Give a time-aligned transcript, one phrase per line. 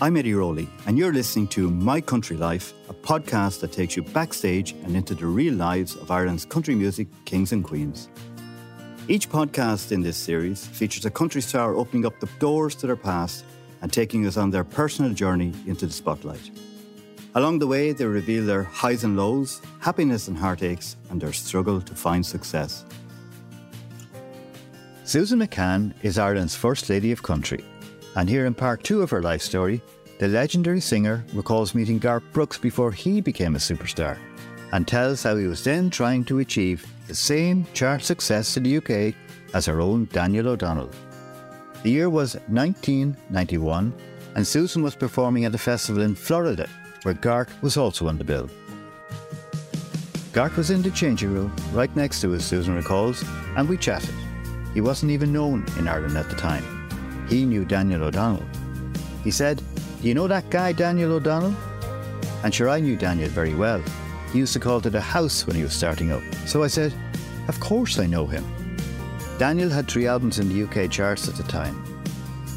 [0.00, 4.04] I'm Eddie Rowley, and you're listening to My Country Life, a podcast that takes you
[4.04, 8.08] backstage and into the real lives of Ireland's country music kings and queens.
[9.08, 12.94] Each podcast in this series features a country star opening up the doors to their
[12.94, 13.44] past
[13.82, 16.48] and taking us on their personal journey into the spotlight.
[17.34, 21.80] Along the way, they reveal their highs and lows, happiness and heartaches, and their struggle
[21.80, 22.84] to find success.
[25.02, 27.64] Susan McCann is Ireland's First Lady of Country,
[28.18, 29.80] and here in part two of her life story,
[30.18, 34.18] the legendary singer recalls meeting Garth Brooks before he became a superstar
[34.72, 38.78] and tells how he was then trying to achieve the same chart success in the
[38.78, 39.14] UK
[39.54, 40.90] as her own Daniel O'Donnell.
[41.84, 43.94] The year was 1991,
[44.34, 46.68] and Susan was performing at a festival in Florida
[47.04, 48.50] where Garth was also on the bill.
[50.32, 53.24] Garth was in the changing room right next to us, Susan recalls,
[53.56, 54.14] and we chatted.
[54.74, 56.77] He wasn't even known in Ireland at the time.
[57.28, 58.44] He knew Daniel O'Donnell.
[59.24, 59.62] He said,
[60.00, 61.54] Do you know that guy, Daniel O'Donnell?
[62.42, 63.82] And sure, I knew Daniel very well.
[64.32, 66.22] He used to call it a house when he was starting up.
[66.46, 66.94] So I said,
[67.48, 68.44] Of course I know him.
[69.38, 71.84] Daniel had three albums in the UK charts at the time.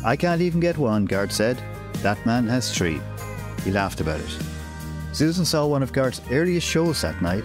[0.03, 1.61] I can't even get one, Garth said.
[2.01, 2.99] That man has three.
[3.63, 4.37] He laughed about it.
[5.13, 7.43] Susan saw one of Garth's earliest shows that night.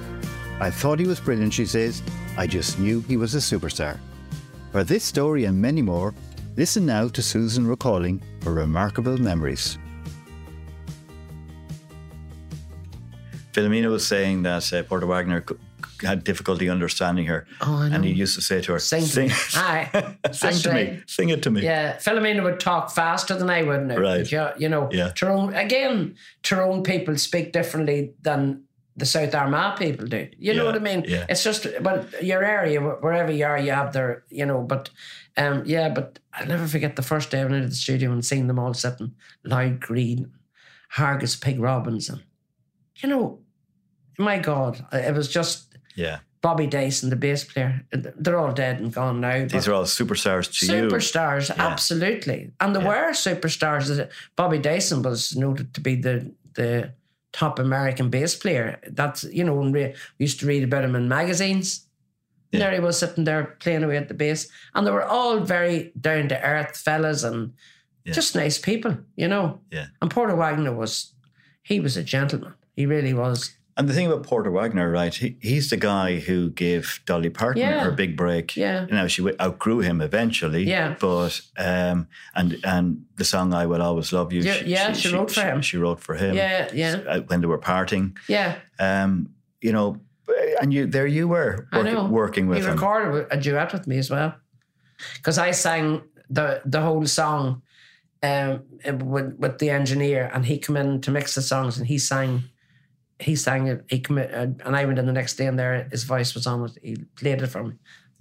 [0.61, 2.03] I thought he was brilliant, she says.
[2.39, 3.99] I just knew he was a superstar.
[4.73, 6.15] For this story and many more,
[6.57, 9.79] listen now to Susan recalling her remarkable memories.
[13.53, 15.45] Philomena was saying that uh, Porter Wagoner
[16.03, 17.47] had difficulty understanding her.
[17.63, 17.95] Oh, I know.
[17.97, 19.31] And he used to say to her, Sing to me.
[19.55, 19.89] Aye.
[19.93, 21.63] sing That's to me, sing it to me.
[21.63, 23.97] Yeah, Philomena would talk faster than I would now.
[23.97, 24.31] Right.
[24.31, 25.13] You, you know, Yeah.
[25.15, 28.65] Tyrone, again, Tyrone people speak differently than
[28.97, 30.29] the South Armagh people do.
[30.39, 31.05] You know what I mean?
[31.07, 31.27] yeah.
[31.29, 34.91] It's just, but your area, wherever you are, you have their, you know, but
[35.37, 38.25] um, yeah, but I'll never forget the first day I went into the studio and
[38.25, 40.33] seeing them all sitting, Lloyd Green,
[40.95, 42.23] Hargus Pig Robbins, and,
[42.97, 43.41] you know,
[44.19, 46.21] my God, it was just Yeah.
[46.43, 47.85] Bobby Dyson, the bass player.
[47.91, 49.47] They're all dead and gone now.
[49.47, 50.89] These are all superstars to you.
[50.89, 52.53] Superstars, absolutely.
[52.61, 54.09] And there were superstars.
[54.37, 56.93] Bobby Dyson was noted to be the the
[57.37, 58.81] top American bass player.
[58.91, 61.83] That's you know, when we used to read about him in magazines.
[62.53, 62.61] Yeah.
[62.61, 64.49] There he was sitting there playing away at the bass.
[64.75, 67.53] And they were all very down to earth fellas and
[68.05, 68.15] Yeah.
[68.15, 69.61] just nice people, you know.
[69.71, 69.87] Yeah.
[70.01, 71.13] And Porter Wagner was
[71.63, 72.55] he was a gentleman.
[72.77, 73.51] He really was.
[73.79, 75.15] And the thing about Porter Wagner, right?
[75.15, 77.85] He, he's the guy who gave Dolly Parton Yeah.
[77.85, 78.57] her big break.
[78.57, 78.87] Yeah.
[78.87, 80.65] You know, she outgrew him eventually.
[80.65, 80.95] Yeah.
[80.99, 85.31] But um, and and the song "I Will Always Love You." Yeah, yeah, she wrote
[85.31, 85.61] for him.
[85.63, 86.35] She wrote for him.
[86.35, 87.03] Yeah, yeah.
[87.07, 88.55] uh, When they were parting, Yeah.
[88.79, 89.29] um,
[89.61, 90.01] you know,
[90.61, 92.07] and you there you were I know.
[92.07, 92.65] working, with him.
[92.65, 92.77] he him.
[92.77, 94.33] recorded a duet with me as well
[95.17, 96.01] because I sang
[96.31, 97.61] the the whole song
[98.23, 98.63] um,
[99.05, 102.45] with with the engineer, and he came in to mix the songs, and he sang.
[103.19, 103.85] He sang it.
[103.89, 106.35] He come in, uh, and I went in the next day, and there his voice
[106.35, 106.73] was on it.
[106.83, 107.75] He played it for me.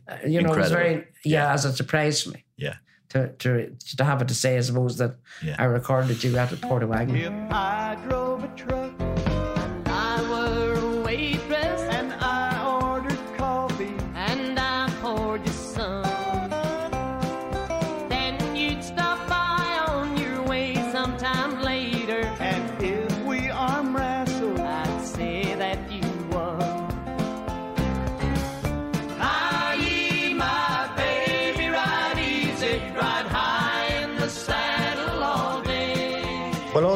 [0.07, 2.75] Uh, you know, it was very yeah, as a surprise for me Yeah.
[3.09, 5.55] to to to have it to say, I suppose that Yeah.
[5.59, 7.17] I recorded a duet with Porter Wagner.
[7.17, 8.93] If I drove a truck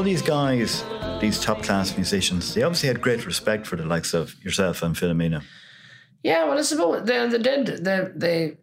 [0.10, 0.84] these guys,
[1.22, 4.96] these top class musicians, they obviously had great respect for the likes of yourself and
[4.96, 5.44] Philomena.
[6.24, 7.86] Yeah, well, I suppose they, they did.
[7.86, 8.58] They, they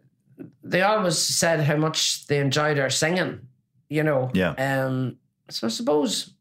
[0.61, 3.47] they always said how much they enjoyed our singing,
[3.87, 4.29] you know.
[4.33, 4.55] Yeah.
[4.57, 5.19] Um.
[5.49, 6.33] So I suppose,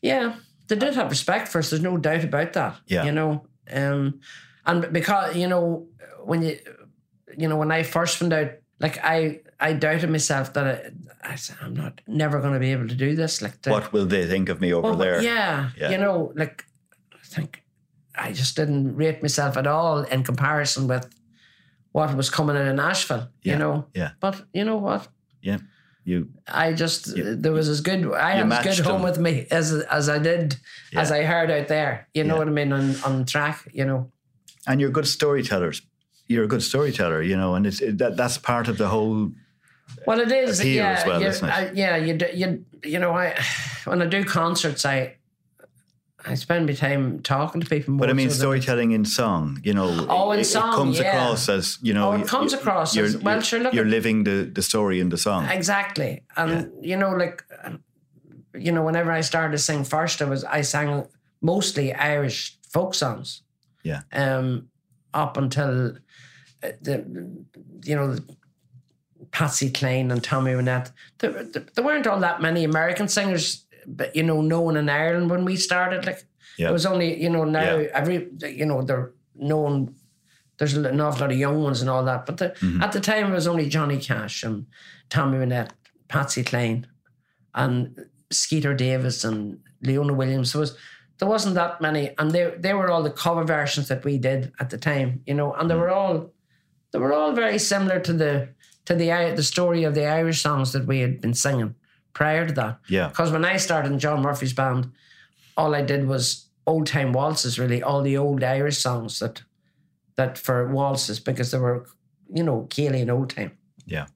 [0.00, 0.36] yeah,
[0.68, 1.68] they did have respect for us.
[1.68, 2.80] There's no doubt about that.
[2.86, 3.04] Yeah.
[3.04, 3.44] You know.
[3.70, 4.20] Um.
[4.64, 5.88] And because you know
[6.24, 6.58] when you,
[7.36, 11.36] you know when I first found out, like I I doubted myself that I, I
[11.36, 13.40] said I'm not never going to be able to do this.
[13.42, 15.22] Like to, What will they think of me over well, there?
[15.22, 15.90] Yeah, Yeah.
[15.90, 16.64] you know, like
[17.14, 17.62] I think
[18.14, 21.06] I just didn't rate myself at all in comparison with
[21.92, 23.28] what was coming in in Nashville.
[23.42, 24.10] Yeah, You know, yeah.
[24.20, 25.08] But you know what?
[25.42, 25.58] Yeah.
[26.04, 28.10] You I just You- there was as good.
[28.14, 29.10] I had as good home them.
[29.10, 30.56] with me as as I did
[30.96, 32.08] as I heard out there.
[32.14, 32.38] You know Yeah.
[32.38, 33.68] what I mean on on track.
[33.72, 34.10] You know.
[34.66, 35.82] and you're good storytellers.
[36.30, 39.32] You're a good storyteller, you know, and it's it, that that's part of the whole.
[40.06, 40.64] Well, it is.
[40.64, 41.52] yeah, as well, you, isn't it?
[41.52, 43.34] I, yeah, you do, you you know I
[43.84, 45.16] when I do concerts I
[46.24, 47.94] I spend my time talking to people.
[47.94, 50.76] More But I mean, so storytelling in song, you know, Oh, in it, song, it
[50.76, 51.08] comes yeah.
[51.10, 54.24] across as you know, Oh, it comes across you're, as- well, sure, look you're living
[54.24, 55.46] the the story in the song.
[55.46, 56.22] Exactly.
[56.36, 57.42] And, you know, like,
[58.54, 61.06] you know, whenever I started to sing first, I was I sang
[61.40, 63.42] mostly Irish folk songs.
[63.82, 64.02] Yeah.
[64.12, 64.68] Um,
[65.12, 65.96] up until
[66.60, 67.04] the,
[67.84, 68.16] you know,
[69.32, 70.90] Patsy Cline and Tammy Wynette.
[71.18, 75.44] There, there, weren't all that many American singers, but you know, known in Ireland when
[75.44, 76.06] we started.
[76.06, 76.24] Like
[76.56, 76.70] Yeah.
[76.70, 77.88] it was only you know now Yeah.
[77.94, 78.28] every
[78.58, 79.94] you know they're known.
[80.58, 82.82] There's an awful lot of young ones and all that, but the, Mm-hmm.
[82.82, 84.66] at the time it was only Johnny Cash and
[85.08, 85.70] Tammy Wynette,
[86.08, 86.86] Patsy Cline,
[87.54, 90.52] and Skeeter Davis and Leona Williams.
[90.52, 90.76] There was
[91.18, 94.52] there wasn't that many, and they they were all the cover versions that we did
[94.60, 95.80] at the time, you know, and they Mm.
[95.80, 96.32] were all
[96.92, 98.48] they were all very similar to the
[98.86, 101.74] to the the story of the Irish songs that we had been singing
[102.12, 102.78] prior to that.
[102.88, 103.08] Yeah.
[103.08, 104.92] Because when I started in John Murphy's band,
[105.56, 109.42] all I did was old time waltzes, really, all the old Irish songs that
[110.16, 111.86] that for waltzes because they were,
[112.34, 113.52] you know, céilí and old time.
[113.86, 114.06] Yeah.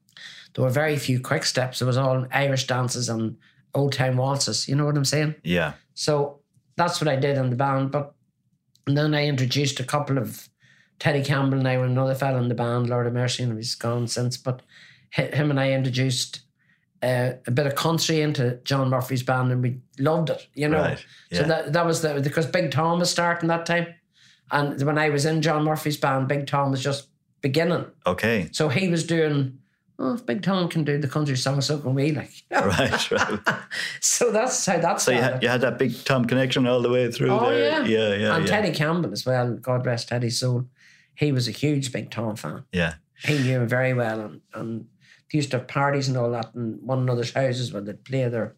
[0.53, 1.81] There were very few quick steps.
[1.81, 3.37] It was all Irish dances and
[3.73, 4.67] old time waltzes.
[4.67, 5.35] You know what I'm saying?
[5.43, 5.73] Yeah.
[5.93, 6.39] So
[6.75, 7.91] that's what I did in the band.
[7.91, 8.13] But
[8.85, 10.47] then I introduced a couple of
[10.99, 13.75] Teddy Campbell and I were another fella in the band, Lord of Mercy, and he's
[13.75, 14.37] gone since.
[14.37, 14.61] But
[15.11, 16.41] him and I introduced
[17.03, 20.47] uh, a bit of country into John Murphy's band, and we loved it.
[20.53, 21.05] You know, Right.
[21.31, 23.87] so that that was the because Big Tom was starting that time,
[24.51, 27.07] and when I was in John Murphy's band, Big Tom was just
[27.41, 27.85] beginning.
[28.07, 28.49] Okay.
[28.51, 29.59] So he was doing.
[29.97, 32.11] Oh, if Big Tom can do the country song, so can we.
[32.11, 33.11] Like, Right.
[33.11, 33.39] Right.
[34.01, 36.89] so that's how that So you had, you had that big Tom connection all the
[36.89, 37.63] way through Oh, there.
[37.63, 37.85] yeah.
[37.85, 38.15] Yeah.
[38.15, 38.35] Yeah.
[38.35, 38.51] and yeah.
[38.51, 39.53] Teddy Campbell as well.
[39.53, 40.65] God rest Teddy's soul.
[41.15, 42.65] He was a huge Big Tom fan.
[42.71, 42.95] Yeah.
[43.23, 44.85] He knew him very well, and, and
[45.31, 48.27] they used to have parties and all that in one another's houses where they'd play
[48.27, 48.55] their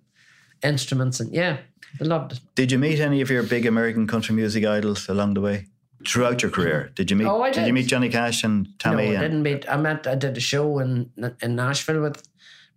[0.64, 1.58] instruments, and yeah,
[2.00, 2.40] they loved it.
[2.56, 5.68] Did you meet any of your big American country music idols along the way?
[6.08, 7.26] Throughout your career, did you meet?
[7.26, 7.68] Oh, I you did.
[7.68, 9.10] you meet Johnny Cash and Tammy?
[9.10, 9.68] no, I didn't meet.
[9.70, 10.06] I met.
[10.06, 11.10] I did a show in
[11.42, 12.28] in Nashville with,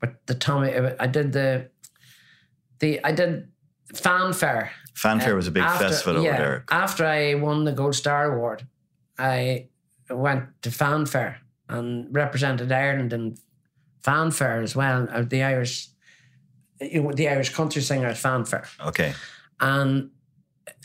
[0.00, 0.74] with the Tammy.
[0.74, 1.70] Uh, I did the,
[2.78, 3.48] the I did
[3.94, 4.72] Fan Fair.
[4.94, 6.64] Fanfare was a big uh, After- festival over yeah, there.
[6.70, 8.66] After I won the Gold Star Award,
[9.18, 9.68] I
[10.08, 13.36] went to Fan Fair and represented Ireland in
[14.02, 15.08] Fan Fair as well.
[15.10, 15.88] uh, The Irish,
[16.80, 19.14] you know, the Irish country singer at Fan Fair, Okay.
[19.60, 20.10] and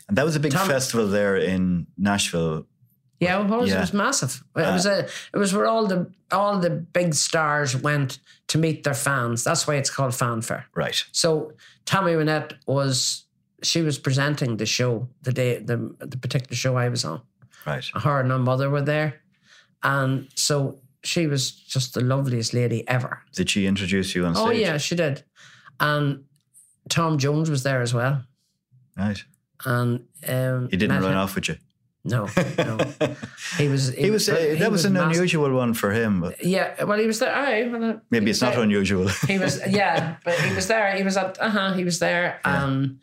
[0.08, 2.66] And that was a big Tom- festival there in Nashville.
[3.18, 3.78] yeah, it was, Yeah.
[3.78, 4.44] it was massive.
[4.56, 4.98] It Uh, was a,
[5.34, 8.18] it was where all the all the big stars went
[8.48, 9.42] to meet their fans.
[9.44, 10.66] That's why it's called Fan Fair.
[10.74, 11.04] Right.
[11.12, 11.52] So
[11.84, 13.24] Tammy Wynette was
[13.62, 17.20] she was presenting the show the day the the particular show I was on.
[17.66, 17.84] Right.
[17.94, 19.20] her and her mother were there.
[19.82, 23.22] And so she was just the loveliest lady ever.
[23.34, 24.46] Did she introduce you on stage?
[24.46, 25.22] Oh, yeah, she did.
[25.80, 26.24] And
[26.88, 28.24] Tom Jones was there as well.
[28.96, 29.22] Right.
[29.64, 31.56] And um, He didn't run him- off with you.
[32.08, 32.78] No, no.
[33.58, 33.88] He was.
[33.88, 34.28] He was.
[34.28, 35.10] Uh, he that was, an massive.
[35.10, 36.20] unusual one for him.
[36.20, 37.34] But Yeah, well, he was there.
[37.34, 38.62] Aye, well, uh, maybe it's was not there.
[38.62, 39.08] unusual.
[39.26, 40.94] He was, yeah, but he was there.
[40.94, 42.38] He was at, uh huh, he was there.
[42.44, 43.00] Um,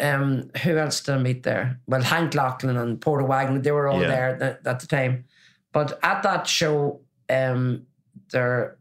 [0.00, 1.78] um, who else did I meet there?
[1.86, 4.08] Well, Hank Locklin and Porter Wagner, they were all Yeah.
[4.08, 5.24] there at, at the time.
[5.72, 7.86] But at that show, um,
[8.32, 8.76] there,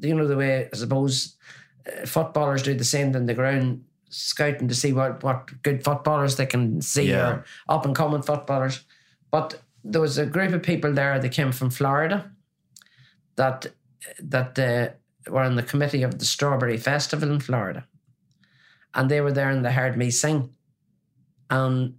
[0.00, 1.36] you know, the way I suppose
[1.86, 6.36] uh, footballers do the same in the ground, scouting to see what, what good footballers
[6.36, 7.28] they can see Yeah.
[7.30, 8.84] or up and coming footballers.
[9.30, 12.30] But there was a group of people there that came from Florida
[13.36, 13.66] that
[14.20, 17.86] that uh, were on the committee of the Strawberry Festival in Florida,
[18.94, 20.50] and they were there and they heard me sing,
[21.50, 21.94] and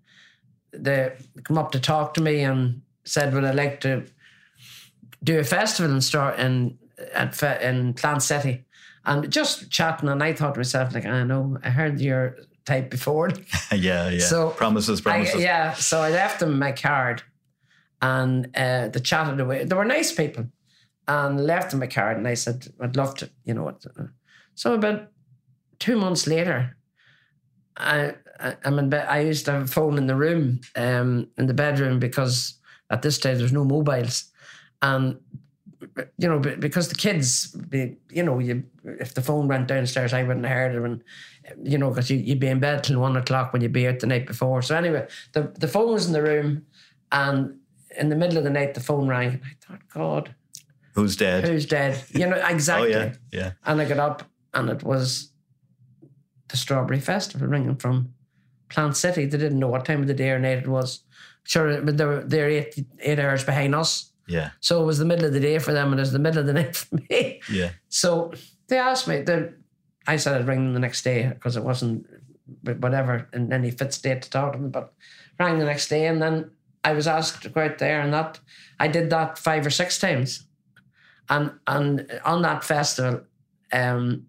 [0.71, 4.05] they come up to talk to me and said, "Would I like to
[5.23, 6.77] do a festival in Star in
[7.13, 8.65] at in Plant City?"
[9.05, 12.89] And just chatting, and I thought to myself, like, I know, I heard your type
[12.89, 13.29] before.
[13.71, 14.09] yeah.
[14.09, 14.19] Yeah.
[14.19, 15.01] So, promises.
[15.01, 15.41] I, Promises.
[15.41, 17.23] yeah, so I left them my card,
[18.01, 19.65] and uh, they chatted away.
[19.65, 20.45] They were nice people,
[21.07, 22.17] and left them my card.
[22.17, 23.85] And I said, "I'd love to, you know what."
[24.55, 25.09] So about
[25.79, 26.77] two months later,
[27.77, 29.07] I, I I'm in bed.
[29.07, 32.55] I used to have a phone in the room, um, in the bedroom because
[32.89, 34.31] at this stage there's no mobiles,
[34.81, 35.17] and
[36.17, 40.45] you know because the kids, you know, you if the phone went downstairs, I wouldn't
[40.45, 41.03] have heard it, and
[41.63, 43.99] you know because you, you'd be in bed till one o'clock when you'd be out
[43.99, 44.61] the night before.
[44.61, 46.65] So anyway, the the phone was in the room,
[47.11, 47.59] and
[47.97, 50.35] in the middle of the night the phone rang, and I thought, God,
[50.95, 51.47] Who's dead?
[51.47, 52.01] who's dead?
[52.09, 52.93] You know exactly.
[52.95, 53.13] oh yeah.
[53.31, 53.51] Yeah.
[53.65, 55.31] And I got up and it was
[56.53, 58.13] the Strawberry Festival ringing from
[58.69, 59.25] Plant City.
[59.25, 60.99] They didn't know what time of the day or night it was.
[61.45, 64.11] Sure, but they were they're eight eight hours behind us.
[64.27, 64.51] Yeah.
[64.59, 66.41] So it was the middle of the day for them and it was the middle
[66.41, 67.41] of the night for me.
[67.51, 67.71] Yeah.
[67.89, 68.33] So
[68.67, 69.49] they asked me, they,
[70.05, 72.05] I said I'd ring them the next day because it wasn't
[72.61, 74.93] whatever in any fit state to talk to them, but
[75.39, 76.51] rang the next day and then
[76.83, 78.39] I was asked to go out there and that
[78.79, 80.45] I did that five or six times.
[81.29, 83.21] And and on that festival,
[83.71, 84.27] um,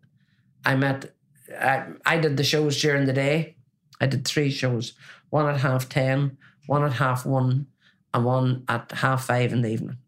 [0.64, 1.14] I met
[1.61, 3.57] I, I did the shows during the day.
[4.01, 4.95] I did three shows:
[5.31, 6.37] one at half ten,
[6.67, 7.67] one at half one,
[8.13, 9.99] and one at half five in the evening.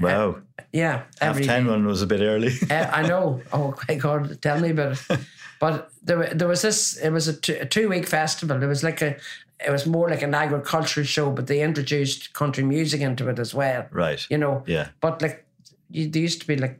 [0.00, 0.42] Wow.
[0.72, 1.70] Yeah, Half every 10 day.
[1.70, 2.52] one was a bit early.
[2.70, 3.40] Uh, I know.
[3.52, 5.20] Oh my God, tell me about it.
[5.60, 6.96] But there, there was this.
[6.98, 8.62] It was a two, a two week festival.
[8.62, 9.16] It was like a.
[9.58, 13.52] It was more like an agricultural show, but they introduced country music into it as
[13.54, 13.88] well.
[13.90, 14.24] right.
[14.30, 14.62] You know.
[14.68, 14.90] Yeah.
[15.00, 15.44] But like,
[15.90, 16.78] you, there used to be like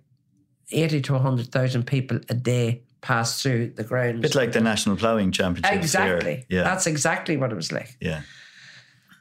[0.71, 4.21] eighty to hundred thousand people a day pass through the grounds.
[4.21, 5.69] Bit like the National Ploughing Championships.
[5.71, 5.79] here.
[5.81, 6.47] exactly.
[6.49, 6.63] Yeah.
[6.65, 7.97] That's exactly what it was like.
[8.01, 8.23] yeah.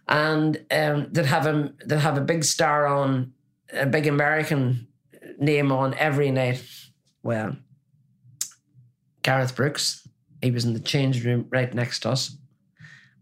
[0.07, 3.33] and um, they'd have a they'd have a big star on
[3.73, 4.87] a big American
[5.39, 6.63] name on every night.
[7.23, 7.55] Well,
[9.23, 10.07] Gareth Brooks,
[10.41, 12.37] he was in the change room right next to us,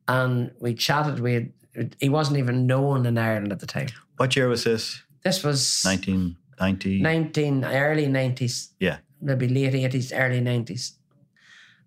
[0.07, 1.19] and we chatted.
[1.19, 3.87] We had, he wasn't even known in Ireland at the time.
[4.17, 5.01] What year was this?
[5.23, 7.01] This was 1990?
[7.01, 8.97] nineteen early nineties, Yeah.
[9.21, 10.93] Maybe late eighties, early nineties,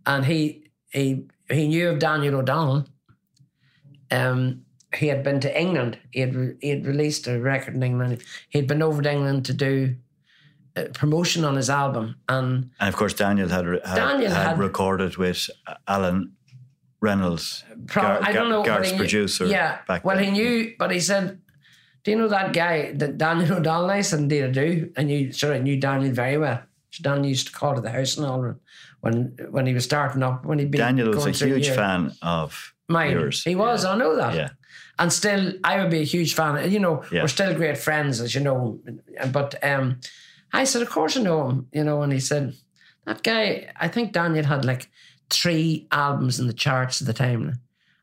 [0.06, 2.86] and he he he knew of Daniel O'Donnell.
[4.10, 4.62] Um,
[4.96, 5.98] he had been to England.
[6.10, 8.22] He had re- he had released a record in England.
[8.48, 9.96] He had been over to England to do
[10.76, 14.58] uh, promotion on his album, and And of course, Daniel had, had, Daniel had, had-
[14.58, 15.50] recorded with
[15.86, 16.32] Allen
[17.00, 18.64] Reynolds, Pro- Gar- I don't know.
[18.64, 19.44] Gar- but Garth's he knew- producer.
[19.46, 19.78] Yeah.
[19.86, 20.24] back well, then.
[20.24, 21.38] he knew, but he said,
[22.02, 25.30] "Do you know that guy, that Daniel O'Donnell?" I said, "Indeed, I do." And you
[25.32, 26.62] sure I knew Daniel very well.
[27.02, 28.54] Daniel used to call to the house and all
[29.00, 30.44] when when he was starting up.
[30.44, 33.12] When been Daniel was a huge fan of Mine.
[33.12, 33.44] yours.
[33.44, 33.84] He was.
[33.84, 33.90] Yeah.
[33.92, 34.34] I know that.
[34.34, 34.48] Yeah.
[34.98, 36.70] And still, I would be a huge fan.
[36.70, 37.22] You know, Yeah.
[37.22, 38.80] we're still great friends, as you know.
[39.32, 40.00] But um,
[40.52, 41.68] I said, of course I know him.
[41.72, 42.54] You know, and he said,
[43.04, 43.70] that guy.
[43.78, 44.90] I think Daniel had like
[45.30, 47.60] three albums in the charts at the time,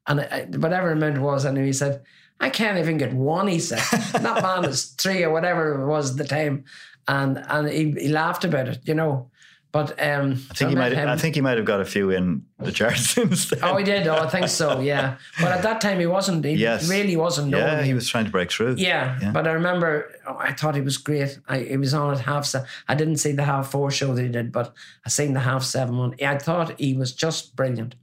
[0.08, 2.04] and I, whatever amount it was, I knew he said.
[2.38, 3.80] I can't even get one, he said.
[4.22, 6.65] that man is three or whatever it was at the time.
[7.08, 9.30] And and he, he laughed about it, you know.
[9.72, 10.94] But um I think he might.
[10.94, 13.60] I think he might have got a few in the charts since then.
[13.62, 14.08] Oh, he did.
[14.08, 14.80] Oh, I think so.
[14.80, 16.46] Yeah, but at that time he wasn't.
[16.46, 16.90] He Yes.
[16.90, 17.50] really wasn't.
[17.50, 17.60] known.
[17.62, 18.76] yeah, he was trying to break through.
[18.78, 19.32] Yeah, Yeah.
[19.32, 21.38] but I remember oh, I thought he was great.
[21.50, 22.68] I he was on at half seven.
[22.88, 24.74] I didn't see the half four show that he did, but
[25.06, 26.16] I seen the half seven one.
[26.26, 27.96] I thought he was just brilliant.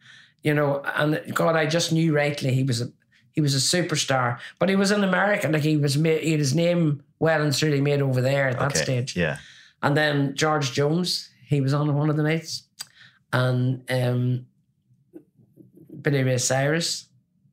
[0.42, 2.88] You know, and God, I just knew rightly he was a
[3.32, 4.38] he was a superstar.
[4.58, 7.54] But he was in America, like he was made, he had his name well and
[7.56, 9.16] truly made over there at that Okay, stage.
[9.16, 9.38] Yeah.
[9.82, 12.64] And then George Jones, he was on one of the nights,
[13.32, 14.46] and um,
[16.02, 17.06] Billy Ray Cyrus,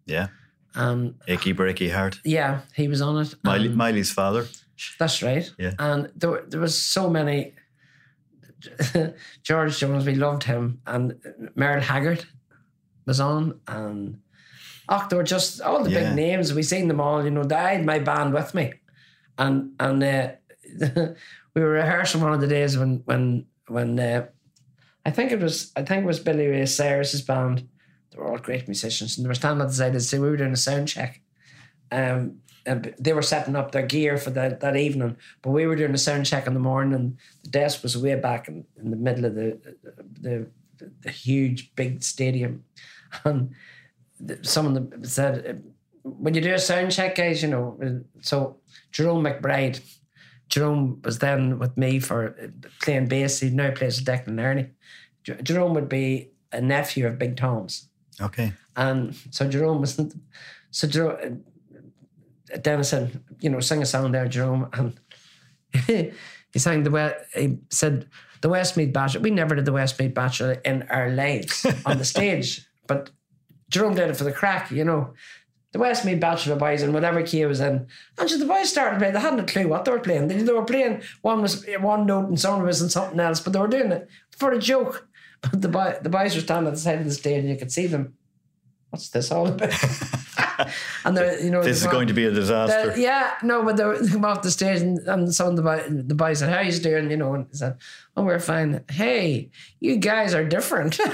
[0.05, 0.27] Yeah.
[0.75, 2.19] and Achy Breaky Heart.
[2.23, 3.35] yeah, he was on it.
[3.43, 4.45] Miley, Miley's father.
[4.99, 5.49] that's right.
[5.57, 5.73] Yeah.
[5.79, 7.53] And there, were- there was so many.
[9.43, 11.15] George Jones, we loved him, and
[11.55, 12.25] Merle Haggard
[13.05, 14.19] was on, and
[15.11, 15.99] were just all the Yeah.
[16.03, 16.53] big names.
[16.53, 17.23] We seen them all.
[17.23, 18.73] You know, I had my band with me,
[19.37, 20.31] and and uh,
[21.55, 24.25] we were rehearsing one of the days when when when uh,
[25.05, 27.67] I think it was I think it was Billy Ray Cyrus's band.
[28.11, 30.19] They were all great musicians, and they were standing at the side of the stage.
[30.19, 31.21] We were doing a sound check.
[31.91, 35.75] Um, and they were setting up their gear for that, that evening, but we were
[35.75, 38.91] doing a sound check in the morning, and the desk was way back in, in
[38.91, 42.63] the middle of the the, the, the huge big stadium,
[43.25, 43.55] and
[44.19, 45.53] the- some of them said, uh,
[46.03, 48.57] "When you do a sound check, guys, you know." uh, So
[48.91, 49.79] Jerome McBride,
[50.49, 52.47] Jerome was then with me for uh,
[52.81, 53.39] playing bass.
[53.39, 54.69] He now plays with Declan Nerney.
[55.43, 57.87] Jerome would be a nephew of Big Tom's.
[58.21, 58.53] Okay.
[58.75, 59.99] And so Jerome was,
[60.71, 61.43] so Jerome,
[62.61, 64.69] Dennis said, you know, sing a song there, Jerome.
[65.87, 66.11] And
[66.51, 68.07] he sang the, we- he said,
[68.41, 69.21] the Westmeath Bachelor.
[69.21, 73.11] We never did the Westmeath Bachelor in our lives on the stage, but
[73.69, 75.13] Jerome did it for the crack, you know.
[75.71, 77.85] The Westmeath Bachelor boys and whatever key it was in.
[78.17, 79.13] And so the boys started playing.
[79.13, 80.27] They hadn't a clue what they were playing.
[80.27, 83.53] They, they were playing one was one note and someone was in something else, but
[83.53, 84.07] they were doing it
[84.37, 85.05] for a joke.
[85.41, 87.55] But the boy, the boys were standing at the side of the stage and you
[87.55, 88.15] could see them.
[88.89, 89.71] What's this all about?
[91.05, 92.93] and they're, you know, This is going to be a disaster.
[92.99, 95.61] yeah, no, but they were- they come off the stage and, and some of the
[95.61, 97.77] boys, the boys said, "How you doing?" You know, and he said,
[98.17, 100.99] "Oh, we're fine." Hey, you guys are different.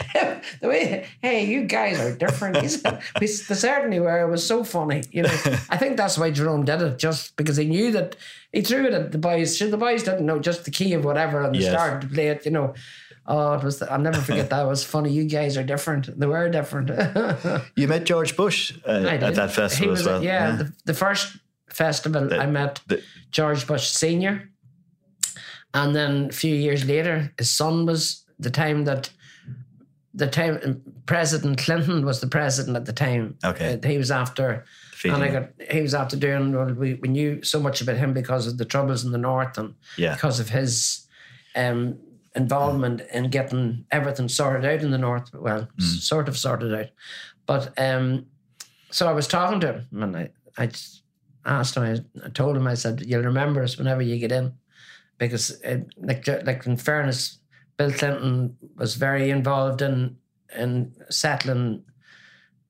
[0.60, 2.56] the way, hey, you guys are different.
[2.58, 4.20] He said, we, they certainly were.
[4.22, 5.02] It was so funny.
[5.10, 5.30] You know,
[5.70, 8.16] I think that's why Jerome did it, just because he knew that
[8.52, 9.58] he threw it at the boys.
[9.58, 11.72] The boys didn't know just the key of whatever, and they Yes.
[11.72, 12.44] started to play it.
[12.44, 12.74] You know.
[13.24, 13.80] Oh, it was.
[13.82, 14.64] I'll never forget that.
[14.64, 15.12] It was funny.
[15.12, 16.18] You guys are different.
[16.18, 16.90] They were different.
[17.76, 20.24] You met George Bush uh, at that festival was as well.
[20.24, 21.36] Yeah, The, the first
[21.68, 24.50] festival I met the- George Bush Senior,
[25.72, 29.10] and then a few years later, his son was the time that
[30.14, 33.36] the time President Clinton was the president at the time.
[33.44, 33.78] Okay.
[33.82, 34.64] Uh, he was after.
[35.04, 38.12] And I got he was after doing well, we, we knew so much about him
[38.12, 40.14] because of the troubles in the north and Yeah.
[40.14, 41.08] because of his
[41.56, 41.98] um,
[42.36, 45.32] involvement in getting everything sorted out in the north.
[45.34, 46.86] Well, s- sort of sorted out,
[47.46, 48.26] but um,
[48.90, 50.70] so I was talking to him and I, I
[51.44, 51.82] asked him.
[51.82, 54.52] I, I told him I said, "You'll remember us whenever you get in,"
[55.18, 57.38] because it, like like in fairness,
[57.82, 60.16] Bill Clinton was very involved in
[60.58, 61.82] in settling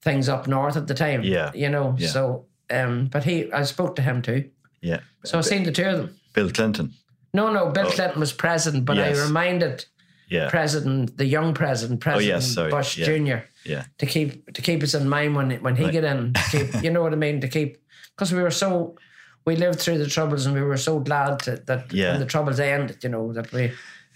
[0.00, 1.23] things up north at the time.
[1.23, 1.50] Yeah.
[1.54, 1.95] you know.
[1.99, 2.09] Yeah.
[2.09, 4.49] So, um, but he, I spoke to him too.
[4.81, 5.00] Yeah.
[5.25, 6.16] So I've seen the two of them.
[6.33, 6.92] Bill Clinton.
[7.35, 7.90] No, no, Bill Oh.
[7.90, 9.19] Clinton was president, but Yes.
[9.19, 9.85] I reminded
[10.28, 10.49] Yeah.
[10.50, 13.07] President, the young president, President yes, sorry, Bush yeah.
[13.07, 13.45] Jr.
[13.64, 13.85] Yeah.
[13.99, 15.92] to keep to keep us in mind when when he Right.
[15.92, 16.33] get in.
[16.33, 17.40] To keep, you know what I mean?
[17.40, 17.76] To keep
[18.16, 18.97] because we were so
[19.45, 22.12] we lived through the troubles and we were so glad to, that Yeah.
[22.12, 23.02] when the troubles ended.
[23.04, 23.64] You know that we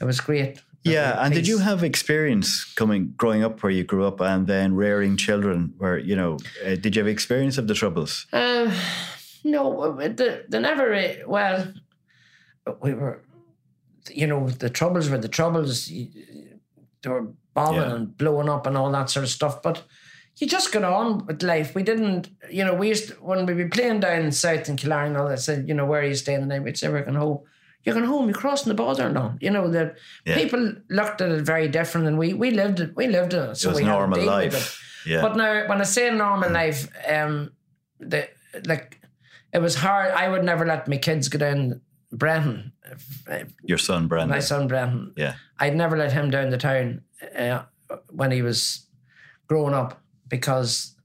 [0.00, 0.61] it was great.
[0.93, 4.75] Yeah, and did you have experience coming, growing up where you grew up, and then
[4.75, 5.75] rearing children?
[5.78, 8.26] Where you know, uh, did you have experience of the troubles?
[8.33, 8.71] Uh,
[9.45, 10.88] no, the the never.
[11.26, 11.73] Well,
[12.83, 13.23] we were,
[14.11, 15.87] you know, the troubles were the troubles.
[15.88, 17.95] They were bombing Yeah.
[17.95, 19.62] and blowing up and all that sort of stuff.
[19.62, 19.83] But
[20.38, 21.75] you just got on with life.
[21.75, 25.09] We didn't, you know, we used to, when we be playing down south in Killarney
[25.09, 25.40] and all that.
[25.40, 26.62] Said, you know, where are you staying the night?
[26.62, 27.40] We'd say we're going home.
[27.87, 28.26] You're going home.
[28.28, 29.35] You're crossing the border and all.
[29.40, 30.35] You know, the Yeah.
[30.35, 32.97] people looked at it very different, than we we lived it.
[32.97, 33.57] We lived it.
[33.57, 34.83] So it was we normal life.
[35.07, 35.23] Yeah.
[35.23, 37.52] But now, when I say normal life, um,
[38.00, 38.28] the
[38.66, 39.00] like,
[39.52, 40.11] it was hard.
[40.11, 42.73] I would never let my kids go down Brenton.
[43.62, 44.31] Your son, Brandon.
[44.31, 45.12] My son Brenton.
[45.16, 45.35] Yeah.
[45.61, 47.02] I'd never let him down the town
[47.38, 47.62] uh,
[48.11, 48.87] when he was
[49.47, 50.97] growing up because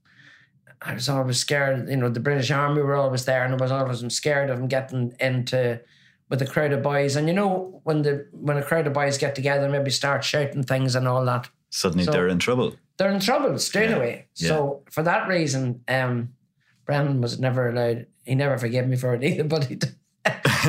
[0.80, 1.88] I was always scared.
[1.88, 4.66] You know, the British Army were always there, and I was always scared of him
[4.66, 5.80] getting into
[6.32, 7.14] with a crowd of boys.
[7.14, 10.62] And you know, when the when a crowd of boys get together, maybe start shouting
[10.64, 12.74] things and all that Suddenly So- they're in trouble.
[12.96, 14.26] they're in trouble straight Yeah, away.
[14.36, 14.48] yeah.
[14.48, 16.32] So for that reason, um,
[16.86, 18.06] Brandon was never allowed.
[18.24, 19.44] He never forgave me for it either.
[19.44, 19.94] But he did,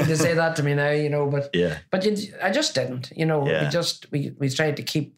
[0.08, 1.28] he say that to me now, you know.
[1.28, 1.78] But Yeah.
[1.92, 3.48] but you, I just didn't, you know.
[3.48, 3.64] Yeah.
[3.64, 5.16] We just we we tried to keep,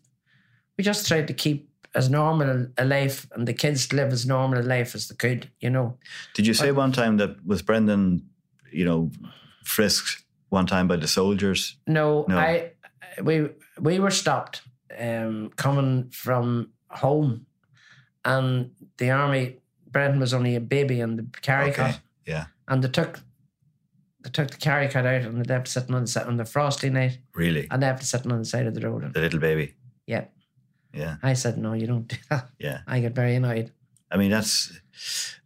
[0.77, 4.25] we just tried to keep as normal a life and the kids to live as
[4.25, 5.97] normal a life as they could, you know.
[6.35, 8.21] Did you say one time that with Brendan,
[8.71, 9.11] you know,
[9.63, 11.77] frisked one time by the soldiers?
[11.87, 12.37] No, No.
[12.37, 12.71] I
[13.23, 14.61] we we were stopped
[14.99, 17.45] um, coming from home,
[18.23, 19.57] and the army.
[19.91, 21.75] Brendan was only a baby in the carry Okay.
[21.91, 22.45] cot, Yeah.
[22.67, 23.21] and they took
[24.23, 26.89] they took the carry cot out, and they left sitting on the on the frosty
[26.89, 27.67] night, Really?
[27.71, 29.03] and they left it sitting on the side of the road.
[29.03, 29.75] And The little baby.
[30.05, 30.25] yeah,
[30.93, 31.15] Yeah.
[31.23, 32.79] I said, "No, you don't do that." Yeah.
[32.87, 33.71] I get very annoyed.
[34.15, 34.71] I mean, that's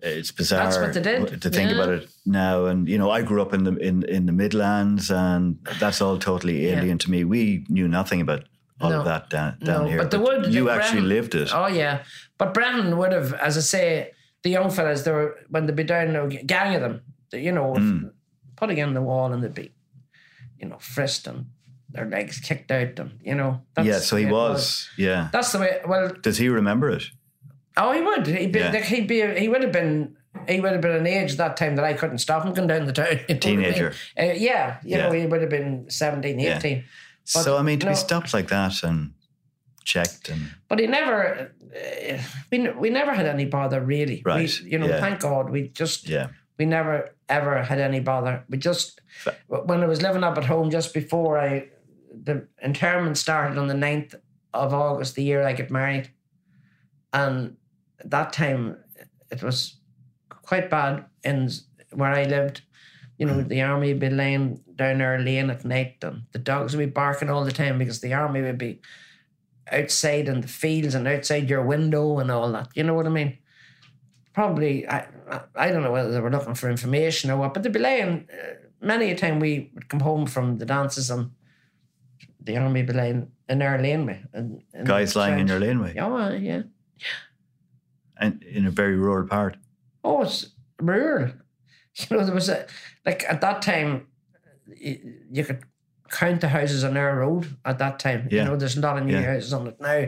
[0.01, 0.63] it's bizarre.
[0.65, 1.75] That's what they did, to think yeah.
[1.75, 2.65] about it now.
[2.67, 6.17] And you know, I grew up in the in in the Midlands, and that's all
[6.19, 6.79] totally Yeah.
[6.79, 7.23] alien to me.
[7.23, 8.43] We knew nothing about
[8.79, 8.99] all No.
[8.99, 9.97] of that down down no, here.
[9.97, 10.53] but they would.
[10.53, 11.49] You actually lived it.
[11.53, 12.03] Oh yeah,
[12.37, 14.11] but Brendan would have, as I say,
[14.43, 15.01] the young fellas.
[15.01, 17.01] They were when they'd be down, a gang of them.
[17.33, 18.11] You know, Mm.
[18.55, 19.71] put against the wall and they'd be,
[20.61, 21.45] you know, frisked and
[21.91, 23.19] their legs kicked out them.
[23.23, 23.61] you know.
[23.83, 23.99] Yeah.
[23.99, 24.87] So he it was.
[24.97, 25.29] Yeah.
[25.33, 25.81] That's the way.
[25.87, 27.03] Well, Does he remember it?
[27.79, 28.27] Oh, he would.
[28.27, 28.59] He'd be.
[28.59, 28.71] Yeah.
[28.71, 29.21] Like, he'd be.
[29.39, 30.15] He would have been.
[30.47, 32.85] He would have been an age that time that I couldn't stop him going down
[32.85, 33.07] the town.
[33.07, 33.39] what I mean?
[33.39, 33.93] Teenager.
[34.17, 35.07] Uh, yeah, you Yeah.
[35.07, 36.57] know, he would have been 17, Yeah.
[36.57, 36.83] 18.
[37.33, 37.91] But so I mean, to no.
[37.91, 39.13] be stopped like that and
[39.83, 42.17] checked and But he never, uh,
[42.51, 44.21] we, we never had any bother really.
[44.25, 44.99] Right, We, you know, yeah.
[44.99, 48.43] thank God, we just, yeah, we never ever had any bother.
[48.49, 51.69] We just, Fa- when I was living up at home just before I,
[52.23, 54.15] the internment started on the 9th
[54.53, 56.11] of August, the year I get married.
[57.13, 57.58] And at
[58.05, 58.77] that time,
[59.31, 59.77] it was
[60.29, 61.49] quite bad in
[61.91, 62.61] where I lived.
[63.17, 66.73] You know, the army would be laying down our lane at night and the dogs
[66.75, 68.79] would be barking all the time because the army would be
[69.71, 72.69] outside in the fields and outside your window and all that.
[72.75, 73.37] You know what I mean?
[74.33, 75.05] Probably, I
[75.55, 78.27] I- don't know whether they were looking for information or what, but they'd be laying.
[78.31, 81.31] Uh, many a time we would come home from the dances and
[82.39, 84.23] the army would be laying in our laneway.
[84.31, 86.61] And, and guys lying in your laneway Oh, yeah.
[88.19, 89.57] And in a very rural part.
[90.03, 90.47] Oh, it's
[90.81, 91.31] rural.
[92.09, 92.65] You know, there was a
[93.05, 94.07] like at that time,
[94.67, 95.63] you, you could
[96.09, 98.29] count the houses on our road at that time.
[98.31, 98.43] Yeah.
[98.43, 99.33] You know, there's a lot of new Yeah.
[99.33, 100.05] houses on it now.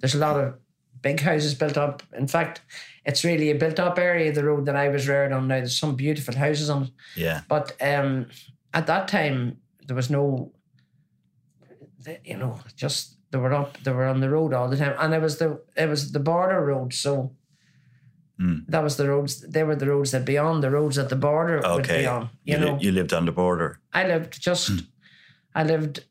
[0.00, 0.54] There's a lot of
[1.02, 2.02] big houses built up.
[2.16, 2.62] In fact,
[3.04, 5.56] it's really a built up area of the road that I was reared on now.
[5.56, 6.90] There's some beautiful houses on it.
[7.16, 8.26] Yeah, But um,
[8.72, 10.52] at that time, there was no,
[12.24, 15.12] you know, just they were up, they were on the road all the time, and
[15.12, 17.32] it was the it was the border road, so
[18.40, 18.64] Mm.
[18.68, 19.40] that was the roads.
[19.40, 22.30] They were the roads that beyond the roads at the border would be on.
[22.44, 24.78] You, You, li- know, you lived on the border, I lived just, Hmm.
[25.54, 26.04] I lived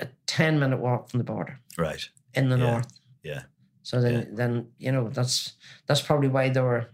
[0.00, 2.08] a ten minute walk from the border right?
[2.34, 2.70] in the Yeah.
[2.70, 2.92] north.
[3.22, 3.42] Yeah.
[3.82, 5.52] So then, then you know that's
[5.86, 6.86] that's probably why they were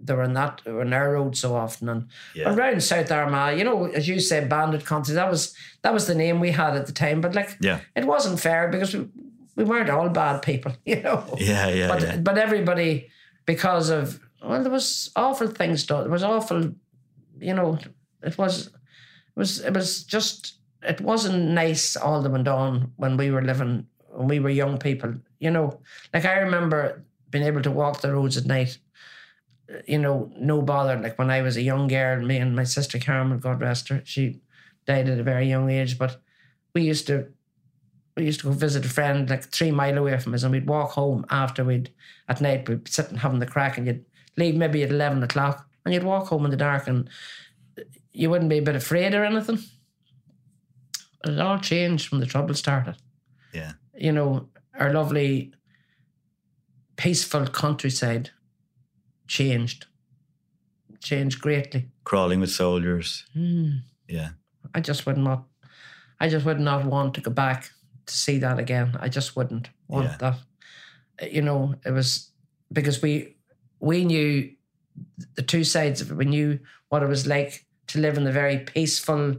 [0.00, 2.54] they were not they were on our road so often and Yeah.
[2.54, 5.14] around South Armagh, you know, as you say, bandit country.
[5.14, 7.20] That was that was the name we had at the time.
[7.20, 7.78] But like, Yeah.
[7.96, 9.08] it wasn't fair because we,
[9.56, 11.24] we weren't all bad people, you know.
[11.38, 12.16] Yeah, yeah, but yeah.
[12.22, 13.08] but everybody
[13.48, 16.02] because of well, there was awful things done.
[16.02, 16.70] There was awful,
[17.40, 17.78] you know.
[18.22, 23.16] It was it was it was just it wasn't nice all the went on when
[23.16, 25.14] we were living when we were young people.
[25.40, 25.80] You know,
[26.12, 28.76] like I remember being able to walk the roads at night.
[29.72, 30.98] Uh, you know, no bother.
[30.98, 34.02] Like when I was a young girl, me and my sister Carmen, God rest her,
[34.04, 34.40] she
[34.86, 35.96] died at a very young age.
[35.96, 36.20] But
[36.74, 37.28] we used to
[38.18, 40.66] we used to go visit a friend like three mile away from us, and we'd
[40.66, 41.90] walk home after we'd
[42.28, 44.04] at night we'd be sitting having the crack, and you'd
[44.36, 47.08] leave maybe at eleven o'clock, and you'd walk home in the dark, and
[48.12, 49.60] you wouldn't be a bit afraid or anything.
[51.22, 52.96] But it all changed when the trouble started.
[53.54, 53.72] Yeah.
[53.96, 55.52] You know, our lovely
[56.96, 58.30] peaceful countryside
[59.28, 59.86] changed,
[61.00, 61.88] changed greatly.
[62.02, 63.24] Crawling with soldiers.
[63.32, 63.70] Hmm.
[64.08, 64.30] Yeah.
[64.74, 65.44] I just would not.
[66.20, 67.70] I just would not want to go back
[68.08, 68.96] to see that again.
[69.00, 70.16] I just wouldn't want Yeah.
[70.18, 70.34] that.
[71.22, 72.30] Uh, you know, it was
[72.72, 73.36] because we
[73.80, 74.50] we knew
[75.36, 76.16] the two sides of it.
[76.16, 79.36] We knew what it was like to live in a very peaceful,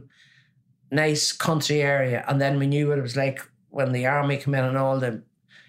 [0.90, 4.54] nice country area, and then we knew what it was like when the army came
[4.54, 5.22] in and all the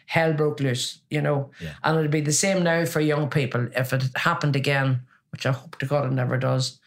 [0.07, 1.01] hell broke loose.
[1.09, 1.73] You know, Yeah.
[1.83, 5.51] and it'd be the same now for young people if it happened again, which I
[5.51, 6.79] hope to God it never does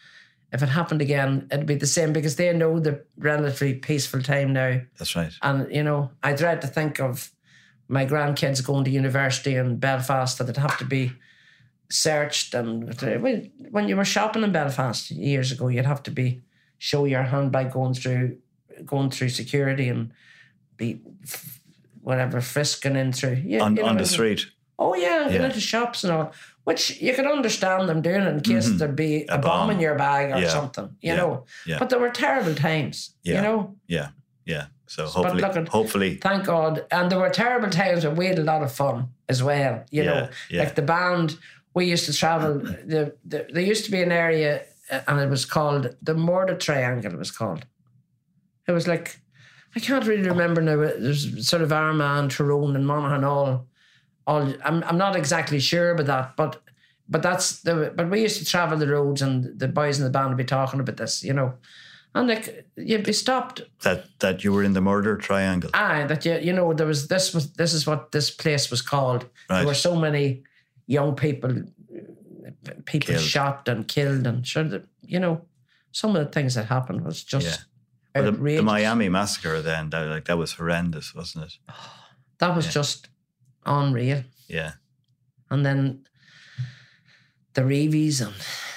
[0.51, 4.53] if it happened again, it'd be the same because they know the relatively peaceful time
[4.53, 4.79] now.
[4.97, 5.33] That's right.
[5.41, 7.31] And, you know, I dread to think of
[7.87, 11.11] my grandkids going to university in Belfast that they'd have to be
[11.89, 12.53] searched.
[12.53, 12.93] And
[13.71, 16.41] when you were shopping in Belfast years ago, you'd have to be
[16.77, 18.37] show your handbag going through
[18.83, 20.11] going through security and
[20.75, 20.99] be
[22.01, 24.47] whatever frisking in through you, On, you know on the street.
[24.77, 25.45] Oh yeah, Yeah.
[25.45, 26.33] into shops and all,
[26.65, 28.77] which you could understand them doing in case Mhm.
[28.79, 29.67] there'd be a, A bomb.
[29.67, 29.69] bomb.
[29.71, 30.49] in your bag or Yeah.
[30.49, 31.15] something, you Yeah.
[31.17, 31.45] know.
[31.65, 31.79] Yeah.
[31.79, 33.35] But there were terrible times, Yeah.
[33.35, 33.75] you know.
[33.87, 34.09] Yeah.
[34.45, 34.65] Yeah.
[34.87, 38.61] So hopefully, hopefully, Thank God, and there were terrible times but we had a lot
[38.61, 39.83] of fun as well.
[39.91, 40.59] You know, yeah.
[40.63, 41.37] like the band.
[41.73, 42.53] We used to travel.
[42.93, 46.55] the, the there used to be an area, uh, and it was called the Murder
[46.55, 47.11] Triangle.
[47.13, 47.65] It was called.
[48.67, 49.19] It was like
[49.75, 50.77] I can't really remember now.
[50.77, 53.67] There's sort of Armagh, Tyrone, and Monaghan all.
[54.27, 56.61] All I'm I'm not exactly sure about that, but
[57.07, 60.09] but that's the but we used to travel the roads, and the boys in the
[60.09, 61.53] band would be talking about this, you know,
[62.15, 65.69] and like you'd be stopped that that you were in the murder triangle.
[65.73, 68.81] Aye, that you you know there was this was this is what this place was
[68.81, 69.25] called.
[69.49, 69.57] Right.
[69.59, 70.43] There were so many
[70.87, 71.63] young people,
[72.85, 73.21] people Killed.
[73.21, 75.41] shot and killed, and sure that you know
[75.91, 77.65] some of the things that happened was just
[78.15, 81.53] Well, the, the Miami massacre then, that, like that was horrendous, wasn't it?
[82.39, 82.71] that was Yeah.
[82.71, 83.09] just
[83.65, 84.23] unreal.
[84.47, 84.71] Yeah.
[85.49, 86.05] And then
[87.53, 88.33] the Reeves and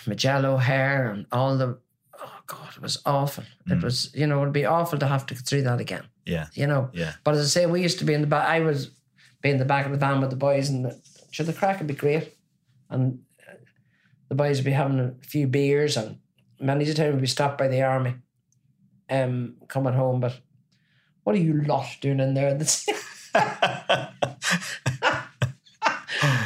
[0.06, 1.78] Magello hair and all the
[2.20, 3.44] oh god, it was awful.
[3.66, 3.82] It Mm.
[3.82, 6.04] was you know it'd be awful to have to go through that again.
[6.24, 6.46] Yeah.
[6.54, 6.90] You know.
[6.92, 7.14] Yeah.
[7.24, 8.46] But as I say, we used to be in the back.
[8.48, 8.90] I was
[9.42, 11.78] be in the back of the van with the boys, and the, sure the crack
[11.78, 12.36] would be great,
[12.90, 13.52] and uh,
[14.28, 16.18] the boys would be having a few beers, and
[16.60, 18.14] many a time we'd be stopped by the army,
[19.08, 20.18] um, coming home.
[20.20, 20.40] But
[21.22, 22.58] what are you lot doing in there?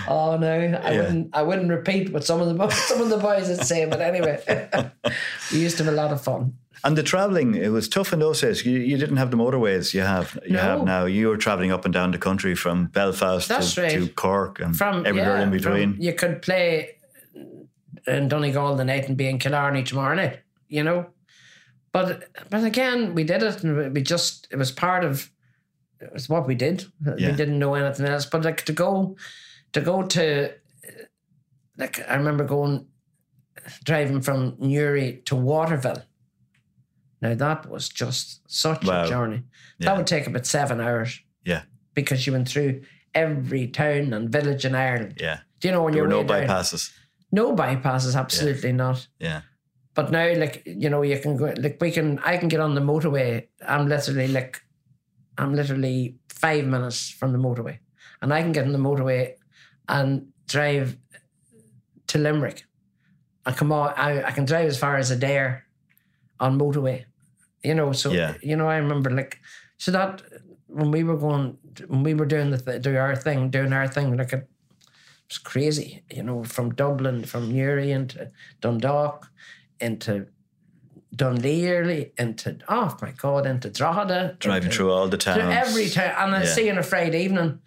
[0.08, 0.98] Oh no, I Yeah.
[1.02, 1.30] wouldn't.
[1.36, 3.86] I wouldn't repeat what some of the some of the boys would say.
[3.86, 4.40] But anyway,
[5.52, 6.54] we used to have a lot of fun.
[6.84, 8.66] And the travelling, it was tough in those days.
[8.66, 10.58] You, you didn't have the motorways you have you No.
[10.62, 11.04] have now.
[11.06, 13.90] You were travelling up and down the country from Belfast to, right.
[13.92, 15.96] to Cork and from everywhere yeah, in from- between.
[16.02, 16.96] you could play
[18.06, 21.06] in Donegal the night and be in Killarney tomorrow night, you know.
[21.92, 25.30] But but again, we did it, and we just it was part of
[26.02, 26.84] it was what we did.
[27.04, 27.30] Yeah.
[27.30, 28.26] We didn't know anything else.
[28.26, 29.16] But like to go
[29.72, 30.52] to go to
[31.78, 32.86] like I remember going
[33.84, 36.02] driving from Newry to Waterville.
[37.20, 39.04] Now that was just such Wow.
[39.04, 39.42] a journey.
[39.78, 39.86] Yeah.
[39.90, 41.62] That would take about seven hours Yeah.
[41.94, 42.82] because you went through
[43.14, 45.14] every town and village in Ireland.
[45.20, 45.40] Yeah.
[45.60, 46.46] Do you know when There you're no down?
[46.48, 46.90] bypasses.
[47.30, 49.06] No bypasses, absolutely not.
[49.20, 49.42] Yeah.
[49.94, 51.52] But now, like you know, you can go.
[51.56, 53.46] Like we can, I can get on the motorway.
[53.66, 54.60] I'm literally like,
[55.38, 57.78] I'm literally five minutes from the motorway,
[58.20, 59.34] and I can get on the motorway
[59.88, 60.96] and drive
[62.08, 62.64] to Limerick.
[63.46, 63.92] I come on.
[63.96, 65.62] I, I can drive as far as Adare
[66.38, 67.04] on motorway.
[67.64, 68.34] You know, so Yeah.
[68.42, 69.40] you know, I remember like
[69.78, 70.22] so that
[70.66, 73.88] when we were going, when we were doing the th- do our thing, doing our
[73.88, 74.48] thing, like it
[75.28, 76.02] was crazy.
[76.10, 79.28] You know, from Dublin, from Newry into Dundalk,
[79.80, 80.26] into
[81.14, 85.68] Dunleer, into oh my god, into Drogheda, Driving into- through all the through towns.
[85.68, 86.55] every town, and I Yeah.
[86.55, 87.59] see on a Friday evening,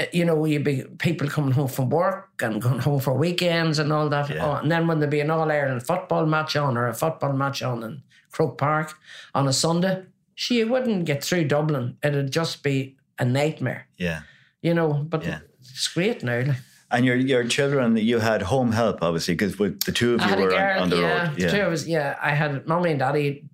[0.00, 3.78] uh, you know, you'd be people coming home from work and going home for weekends
[3.80, 4.30] and all that.
[4.30, 4.44] Yeah.
[4.46, 7.32] Oh, and then when there'd be an All Ireland football match on or a football
[7.32, 8.94] match on in Croke Park
[9.34, 10.04] on a Sunday,
[10.36, 11.96] she wouldn't get through Dublin.
[12.02, 14.20] It'd just be a nightmare, Yeah.
[14.62, 14.92] you know.
[15.08, 15.40] But Yeah.
[15.60, 16.38] it's great now.
[16.46, 16.56] like.
[16.90, 20.36] And your your children, you had home help, obviously, because with the two of you
[20.36, 21.36] were girl, on, on the yeah, road.
[21.36, 22.16] the two of us, yeah.
[22.22, 23.44] I had mommy and daddy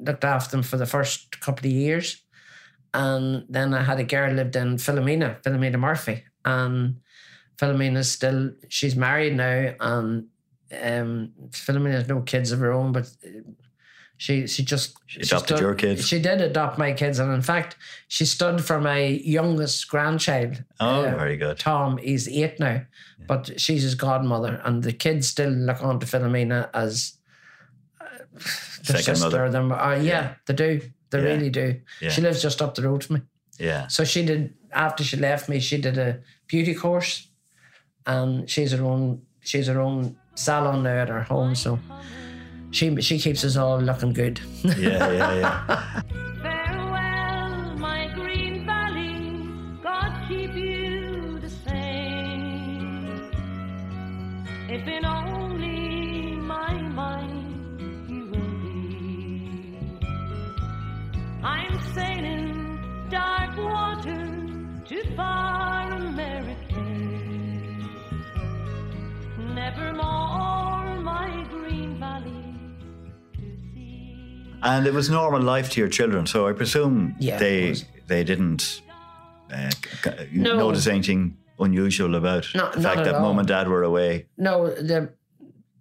[0.00, 2.22] looked after them for the first couple of years,
[2.92, 7.00] and then I had a girl lived in Philomena, Philomena Murphy, and
[7.56, 10.26] Philomena's still she's married now, and
[10.82, 13.08] um, Philomena has no kids of her own, but
[14.16, 16.06] she she just She adopted your kids?
[16.06, 17.76] She did adopt my kids, and in fact,
[18.08, 20.62] she stood for my youngest grandchild.
[20.80, 21.58] Oh, uh, very good.
[21.58, 22.82] Tom, he's eight now,
[23.26, 27.18] but she's his godmother, and the kids still look on to Philomena as
[28.00, 28.04] uh,
[28.38, 28.42] their
[28.98, 29.24] Second sister.
[29.30, 29.50] mother.
[29.50, 30.80] Them, uh, yeah, they do.
[31.10, 31.24] They Yeah.
[31.24, 31.80] really do.
[32.00, 32.10] Yeah.
[32.10, 33.22] She lives just up the road from me.
[33.58, 33.86] Yeah.
[33.88, 35.60] So she did after she left me.
[35.60, 37.28] She did a beauty course,
[38.06, 39.22] and she's her own.
[39.40, 41.54] She's her own salon now at her home.
[41.54, 41.78] So
[42.74, 44.40] she she keeps us all looking good.
[44.64, 46.02] Yeah, yeah, yeah.
[46.42, 49.46] Farewell, my green valley.
[49.82, 53.30] God keep you the same.
[54.68, 60.08] If in only my mind you will be.
[61.44, 64.22] I'm sailing dark water
[64.88, 66.82] to far America.
[69.54, 70.33] Nevermore
[74.64, 77.74] And it was normal life to your children, so I presume Yeah, they
[78.06, 78.80] they didn't
[79.52, 79.70] uh,
[80.32, 80.56] No.
[80.56, 83.20] notice anything unusual about No, the fact that all.
[83.22, 84.26] mum and dad were away.
[84.36, 85.06] No, they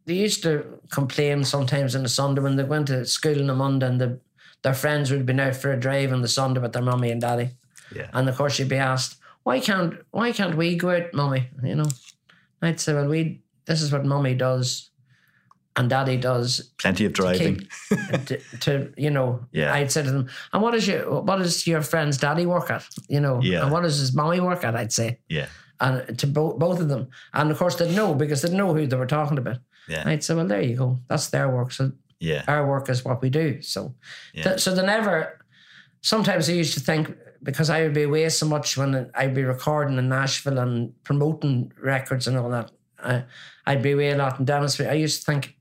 [0.06, 3.56] they used to complain sometimes on the Sunday when they went to school on the
[3.56, 4.20] Monday and the,
[4.62, 7.22] their friends would be out for a drive on the Sunday with their mummy and
[7.22, 7.50] daddy.
[7.96, 8.10] Yeah.
[8.14, 11.48] And of course you'd be asked, Why can't why can't we go out, mummy?
[11.64, 11.90] You know.
[12.62, 14.90] I'd say, Well, we this is what mummy does
[15.76, 17.56] and daddy does Plenty of to driving.
[17.90, 19.74] keep to, to you know Yeah.
[19.74, 22.86] I'd say to them, and what is your what is your friend's daddy work at?
[23.10, 23.64] You know, Yeah.
[23.64, 24.76] and what does his mommy work at?
[24.76, 25.20] I'd say.
[25.30, 25.48] Yeah.
[25.80, 27.08] And to bo- both of them.
[27.34, 29.58] And of course they'd know because they'd know who they were talking about.
[29.88, 30.04] Yeah.
[30.06, 31.00] I'd say, well, there you go.
[31.10, 31.72] That's their work.
[31.72, 32.44] So Yeah.
[32.48, 33.62] our work is what we do.
[33.62, 33.96] So,
[34.34, 34.44] Yeah.
[34.44, 35.40] th- so they never.
[36.02, 39.44] Sometimes I used to think because I would be away so much when I'd be
[39.44, 42.72] recording in Nashville and promoting records and all that.
[43.04, 43.24] I,
[43.66, 44.80] I'd be away a lot in Dennis.
[44.80, 45.56] I used to think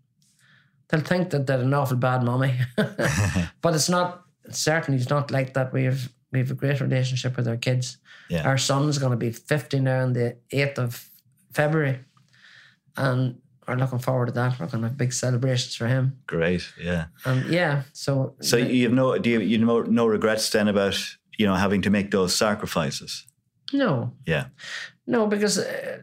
[0.93, 4.23] they'll think that they're an awful bad mommy, but it's not.
[4.51, 5.73] Certainly, it's not like that.
[5.73, 7.99] We have we have a great relationship with our kids.
[8.29, 8.47] Yeah.
[8.49, 11.09] Our son's going to be fifty now on the eighth of
[11.53, 12.01] February,
[12.97, 14.59] and we're looking forward to that.
[14.59, 16.19] We're going to have big celebrations for him.
[16.27, 16.73] Great.
[16.81, 17.07] Yeah.
[17.25, 20.97] And yeah, so So you have no do you, you know no regrets then about
[21.39, 23.27] you know having to make those sacrifices?
[23.75, 24.47] no, Yeah.
[25.07, 25.99] no, because uh,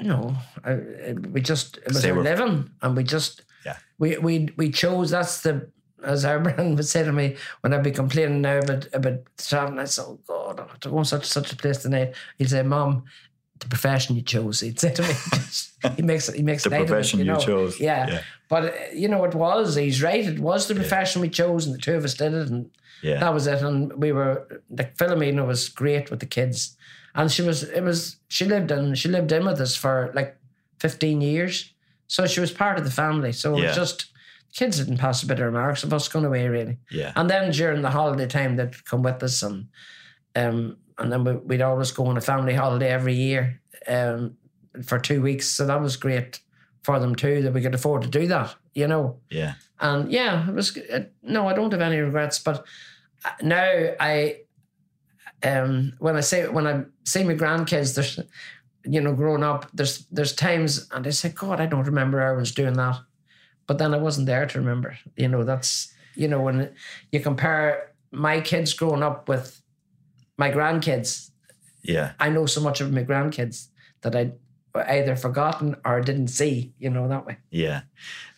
[0.00, 0.34] no,
[0.64, 3.76] I, we just it was our were- living, and we just Yeah.
[3.98, 5.10] we we we chose.
[5.10, 5.70] That's the
[6.04, 9.78] as our brand would say to me when I'd be complaining now about about traveling.
[9.78, 12.50] I said, "Oh God, I have to go to such such a place tonight." He'd
[12.50, 13.04] say, "Mom."
[13.60, 15.14] The profession you chose, he'd say to me.
[15.96, 17.38] he makes he makes The light it, profession you know.
[17.38, 18.08] chose, Yeah.
[18.08, 18.20] yeah.
[18.48, 19.76] but uh, you know it was.
[19.76, 20.26] He's right.
[20.26, 22.68] It was the profession we chose, and the two of us did it, and
[23.02, 23.20] Yeah.
[23.20, 23.62] that was it.
[23.62, 26.76] And we were the Philomena was great with the kids,
[27.14, 30.36] and she was it was she lived in she lived in with us for like
[30.80, 31.72] fifteen years,
[32.06, 33.32] so she was part of the family.
[33.32, 34.06] So it was just
[34.52, 36.78] kids didn't pass a bit of remarks of us going away really.
[36.90, 37.12] Yeah.
[37.16, 39.66] And then during the holiday time, they'd come with us, and
[40.36, 44.36] um, and then we, we'd always go on a family holiday every year, um,
[44.84, 45.48] for two weeks.
[45.48, 46.40] So that was great
[46.82, 49.18] for them too that we could afford to do that, you know.
[49.30, 49.54] Yeah.
[49.80, 52.38] And yeah, it was it, no, I don't have any regrets.
[52.38, 52.64] But
[53.24, 54.42] uh, now I,
[55.42, 58.20] um, when I say when I see my grandkids, there's,
[58.84, 62.52] you know, growing up, there's there's times and I say, God, I don't remember Erwin's
[62.52, 63.00] doing that,
[63.66, 64.98] but then I wasn't there to remember.
[65.16, 66.70] You know, that's you know when
[67.12, 69.60] you compare my kids growing up with
[70.36, 71.30] my grandkids,
[71.82, 72.12] Yeah.
[72.18, 73.68] I know so much of my grandkids
[74.02, 74.32] that I
[74.74, 76.72] either forgotten or didn't see.
[76.78, 77.36] You know that way.
[77.50, 77.82] Yeah.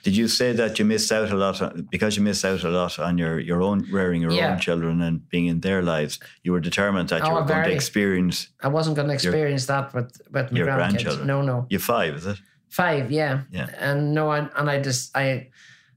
[0.03, 2.69] Did you say that you missed out a lot on, because you missed out a
[2.69, 4.53] lot on your, your own rearing your Yeah.
[4.53, 6.21] own children and being in their lives?
[6.45, 9.67] You were determined that you Oh, were going to experience I wasn't going to experience
[9.67, 10.77] that with with my your grandkids.
[10.79, 11.27] grandchildren.
[11.27, 12.39] No, no, You're five, is it?
[12.69, 13.11] five.
[13.11, 13.69] Yeah, Yeah.
[13.79, 15.49] And no, I, and I just I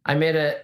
[0.06, 0.62] I made a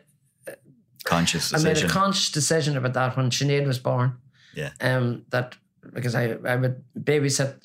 [1.03, 1.67] Conscious decision.
[1.69, 4.13] I made a conscious decision about that when Sinead was born.
[4.55, 4.71] Yeah.
[4.81, 5.55] Um, that
[5.93, 7.59] because I I would babysit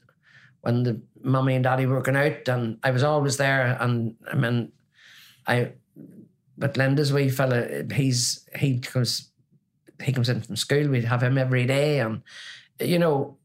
[0.63, 3.77] when the mummy and daddy were working out, and I was always there.
[3.81, 4.73] And I mean,
[5.47, 5.73] I
[6.59, 9.31] but Linda's wee fella, he's he comes
[10.03, 10.89] he comes in from school.
[10.89, 12.23] We'd have him every day, and
[12.81, 13.37] you know,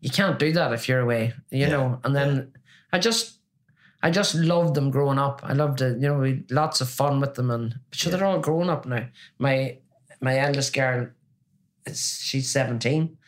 [0.00, 2.00] you can't do that if you're away, you Yeah, know.
[2.04, 2.52] And then
[2.92, 3.38] I just,
[4.02, 5.40] I just loved them growing up.
[5.44, 8.12] I loved it, you know, we had lots of fun with them, and but sure,
[8.12, 9.06] they're all grown up now.
[9.38, 9.78] My
[10.20, 11.08] my eldest girl,
[11.92, 13.18] she's seventeen.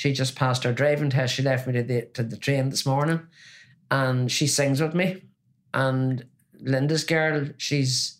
[0.00, 1.34] She just passed her driving test.
[1.34, 3.20] She left me to the to the train this morning,
[3.90, 5.24] and she sings with me.
[5.74, 6.24] And
[6.58, 8.18] Linda's girl, she's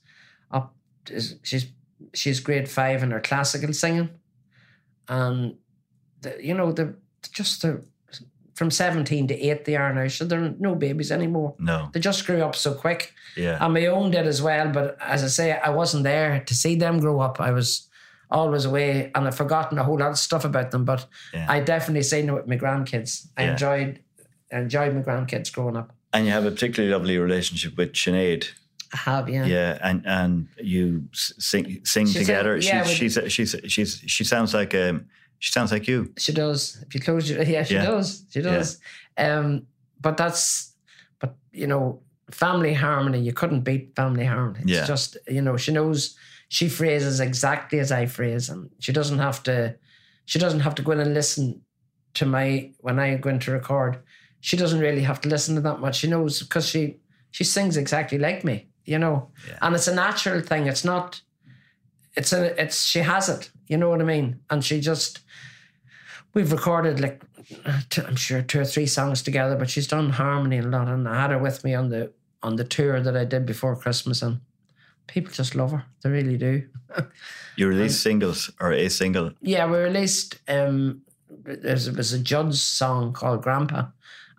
[0.51, 0.75] up.
[1.11, 1.67] is- She's
[2.13, 4.11] she's grade five in her classical singing,
[5.09, 5.57] and
[6.21, 6.97] the, you know the
[7.33, 7.83] just the
[8.55, 10.09] from seventeen to eight they are now.
[10.09, 11.55] So they're no babies anymore.
[11.59, 11.89] No.
[11.95, 13.15] They just grew up so quick.
[13.39, 13.57] Yeah.
[13.65, 16.75] And my own did as well, but as I say, I wasn't there to see
[16.77, 17.41] them grow up.
[17.41, 17.89] I was
[18.31, 21.47] always away and I've forgotten a whole lot of stuff about them, but Yeah.
[21.49, 23.27] I definitely seen it with my grandkids.
[23.37, 23.51] I Yeah.
[23.53, 24.01] enjoyed
[24.53, 25.95] I enjoyed my grandkids growing up.
[26.13, 28.47] and you have a particularly lovely relationship with Sinead.
[28.93, 29.47] I have, yeah.
[29.47, 32.57] Yeah, and and you sing sing She's a- together.
[32.57, 35.07] yeah, we- she's, she's she's she's she sounds like um
[35.39, 36.13] she sounds like you.
[36.19, 36.83] She does.
[36.87, 37.85] If you close your yeah, she Yeah.
[37.87, 38.25] does.
[38.33, 38.79] She does.
[39.17, 39.67] Um,
[40.01, 40.75] but that's
[41.21, 42.01] but you know,
[42.33, 44.61] family harmony, you couldn't beat family harmony.
[44.63, 44.87] It's Yeah.
[44.87, 46.17] just, you know, she knows
[46.51, 49.77] she phrases exactly as I phrase and she doesn't have to
[50.27, 51.63] she doesn't have to go in and listen
[52.15, 54.03] to my when I go in to record.
[54.41, 55.97] She doesn't really have to listen to that much.
[55.99, 56.97] She knows because she
[57.31, 59.31] she sings exactly like me, you know.
[59.49, 59.59] Yeah.
[59.63, 60.67] And it's a natural thing.
[60.67, 61.23] It's not
[62.17, 64.41] it's a it's she has it, you know what I mean?
[64.51, 65.21] And she just
[66.35, 67.23] we've recorded like
[67.97, 71.21] I'm sure two or three songs together, but she's done harmony a lot, and I
[71.23, 74.41] had her with me on the on the tour that I did before Christmas, and
[75.13, 75.85] people just love her.
[76.03, 76.63] They really do.
[77.57, 79.33] You release singles or a single.
[79.43, 81.03] Yeah, we released um
[81.45, 83.87] there's it was a Judd's song called Grandpa,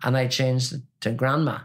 [0.02, 1.58] and I changed it to Grandma.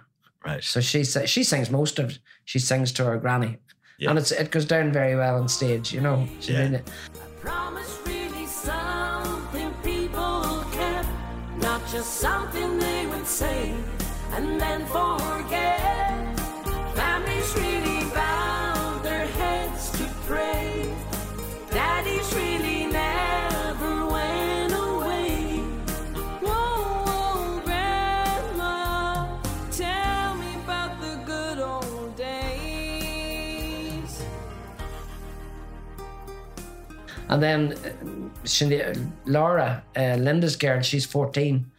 [0.45, 0.63] Right.
[0.63, 2.19] So she sa- she sings most of it.
[2.45, 3.57] She sings to her granny,
[3.99, 4.09] Yeah.
[4.11, 5.91] and it's it goes down very well on stage.
[5.93, 6.61] You know, she Yeah.
[6.63, 6.83] really-
[7.41, 11.09] Promise really something people kept,
[11.61, 13.73] not just something they would say
[14.33, 15.96] and then forget.
[37.29, 38.93] And then uh,
[39.25, 41.69] Laura, uh, Linda's girl, she's 14.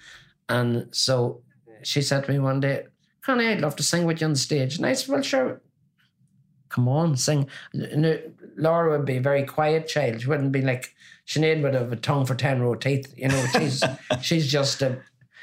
[0.49, 1.41] And so
[1.83, 2.87] she said to me one day,
[3.23, 4.77] Connie, I'd love to sing with you on the stage.
[4.77, 5.61] And I said, Well, sure,
[6.69, 7.49] come on, sing.
[7.75, 8.19] No,
[8.57, 10.21] Laura would be a very quiet child.
[10.23, 10.95] She wouldn't be like,
[11.27, 13.13] Sinead would have a tongue for 10 row teeth.
[13.17, 13.85] You know, she's,
[14.23, 14.99] she's just a,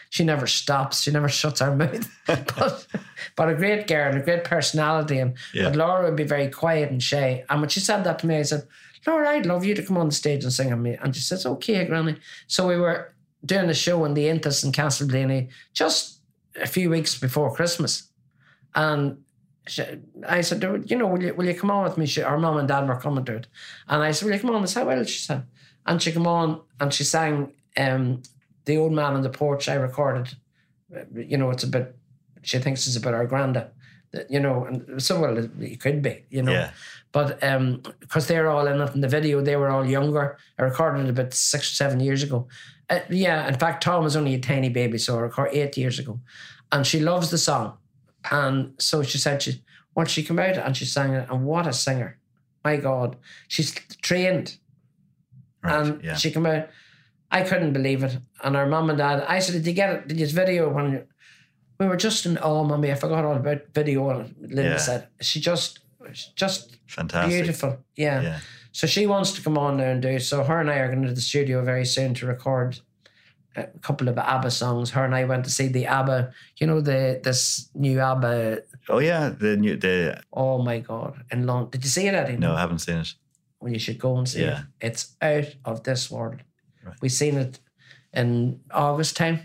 [0.09, 1.01] she never stops.
[1.01, 2.09] She never shuts her mouth.
[2.27, 2.87] but,
[3.35, 5.19] but a great girl, a great personality.
[5.19, 5.65] And Yeah.
[5.65, 7.43] but Laura would be very quiet and shy.
[7.49, 8.67] And when she said that to me, I said,
[9.05, 10.97] Laura, I'd love you to come on the stage and sing on me.
[11.01, 12.17] And she says, okay, Granny.
[12.47, 13.13] So we were
[13.45, 16.19] doing a show in the Iontas in Castleblayney just
[16.59, 18.09] a few weeks before Christmas.
[18.73, 19.23] And
[19.67, 19.83] she,
[20.27, 22.05] I said, you know, will you, will you come on with me?
[22.05, 23.47] She, our mum and dad were coming to it.
[23.87, 24.63] And I said, will you come on?
[24.63, 25.43] I said, well, she said.
[25.85, 28.23] And she came on and she sang um,
[28.65, 30.35] The Old Man on the Porch I recorded.
[31.13, 31.95] You know, it's a bit,
[32.41, 33.69] she thinks it's about our granda.
[34.29, 36.53] You know, and so well, it could be, you know.
[36.53, 36.71] Yeah.
[37.15, 40.37] But um, because they're all in it in the video, they were all younger.
[40.59, 42.49] I recorded it about six or seven years ago.
[42.89, 45.97] Uh, yeah, in fact, Tom was only a tiny baby, so I recorded eight years
[45.97, 46.19] ago.
[46.73, 47.77] And she loves the song.
[48.29, 49.63] And so she said she
[49.95, 52.19] once she came out and she sang it, and what a singer.
[52.65, 53.15] My God.
[53.47, 54.57] She's trained.
[55.63, 55.73] Right.
[55.87, 56.15] and yeah.
[56.17, 56.67] she came out.
[57.31, 58.17] I couldn't believe it.
[58.43, 60.07] And her mum and dad, I said, Did you get it?
[60.09, 61.03] Did you video when you
[61.79, 64.77] we were just in oh mummy, I forgot all about video and Linda Yeah.
[64.77, 65.79] said she just
[66.13, 67.31] just Fantastic.
[67.43, 67.77] beautiful.
[67.95, 68.21] Yeah.
[68.21, 68.39] Yeah.
[68.71, 70.19] So she wants to come on now and do.
[70.19, 72.79] So her and I are going to the studio very soon to record
[73.55, 74.91] a couple of ABBA songs.
[74.91, 78.59] Her and I went to see the ABBA, you know, the this new ABBA.
[78.89, 79.29] Oh yeah.
[79.29, 81.23] The new the Oh my God!
[81.31, 81.69] In long.
[81.69, 82.35] did you see it, Eddie?
[82.37, 83.13] no, I haven't seen it.
[83.61, 84.59] Well, you should go and see Yeah.
[84.81, 84.87] it.
[84.87, 86.41] It's out of this world.
[86.83, 86.97] Right.
[87.01, 87.59] We seen it
[88.13, 89.39] in August time.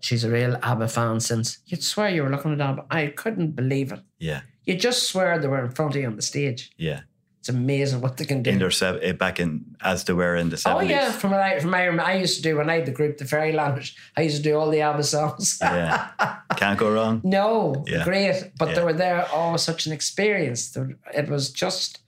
[0.00, 1.58] She's a real ABBA fan since.
[1.66, 2.86] You'd swear you were looking at ABBA.
[2.90, 4.00] I couldn't believe it.
[4.18, 4.40] Yeah.
[4.68, 6.70] You just swear they were in front of you on the stage.
[6.76, 7.00] Yeah.
[7.40, 8.50] It's amazing what they can do.
[8.50, 11.40] In their sev- eh, back in as they were in the Oh yeah, from what
[11.40, 13.94] I from my I used to do when I had the group, the Fairylanders.
[14.18, 15.58] I used to do all the ABBA songs.
[15.62, 16.08] Yeah.
[16.56, 17.20] Can't go wrong.
[17.38, 18.04] no, Yeah.
[18.04, 18.74] great, but Yeah.
[18.74, 19.26] they were there.
[19.32, 20.76] Oh, such an experience.
[21.14, 22.00] It was just,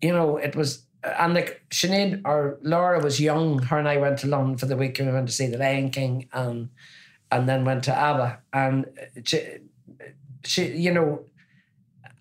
[0.00, 0.86] you know, it was.
[1.02, 3.58] And like Sinead or Laura was young.
[3.68, 5.58] Her and I went to London for the week and we went to see the
[5.58, 6.70] Lion King and
[7.32, 8.38] and then went to ABBA.
[8.52, 8.86] And
[9.24, 9.38] she,
[10.44, 11.24] she you know,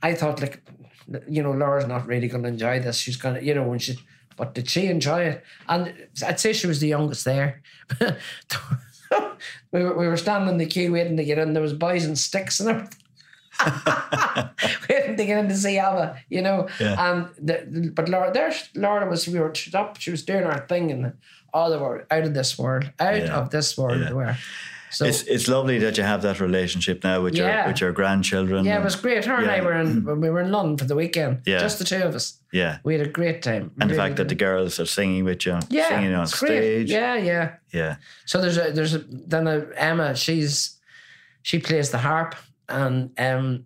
[0.02, 0.62] I thought like,
[1.28, 2.98] you know, Laura's not really going to enjoy this.
[2.98, 3.98] She's going to, you know, when she,
[4.38, 5.44] But did she enjoy it?
[5.68, 5.94] And
[6.26, 7.62] I'd say she was the youngest there.
[9.72, 11.54] we, were, we were standing in the queue waiting to get in.
[11.54, 13.00] There was boys and sticks and everything.
[14.90, 16.68] waiting to get in to see Abba, you know.
[16.80, 16.96] Yeah.
[17.12, 19.98] And the, the- but Laura, there, Laura was we were up.
[20.00, 21.14] She was doing her thing, and
[21.54, 23.36] all they were out of this world, out Yeah.
[23.38, 24.00] of this world.
[24.00, 24.08] Yeah.
[24.08, 24.38] They were.
[24.92, 27.46] So It's it's lovely that you have that relationship now with Yeah.
[27.60, 28.66] your with your grandchildren.
[28.66, 29.26] yeah, it was great.
[29.26, 30.04] Her and I were in.
[30.04, 31.42] when We were in London for the weekend.
[31.46, 31.60] Yeah.
[31.64, 32.40] just the two of us.
[32.52, 32.78] yeah.
[32.84, 33.72] We had a great time.
[33.80, 36.48] And the Really fact that the girls are singing with you, yeah, singing on stage.
[36.48, 36.88] great.
[36.88, 37.52] Yeah, yeah.
[37.72, 37.96] yeah.
[38.26, 40.16] So there's a there's a then a, Emma.
[40.16, 40.80] She's
[41.42, 42.36] she plays the harp
[42.68, 43.66] and um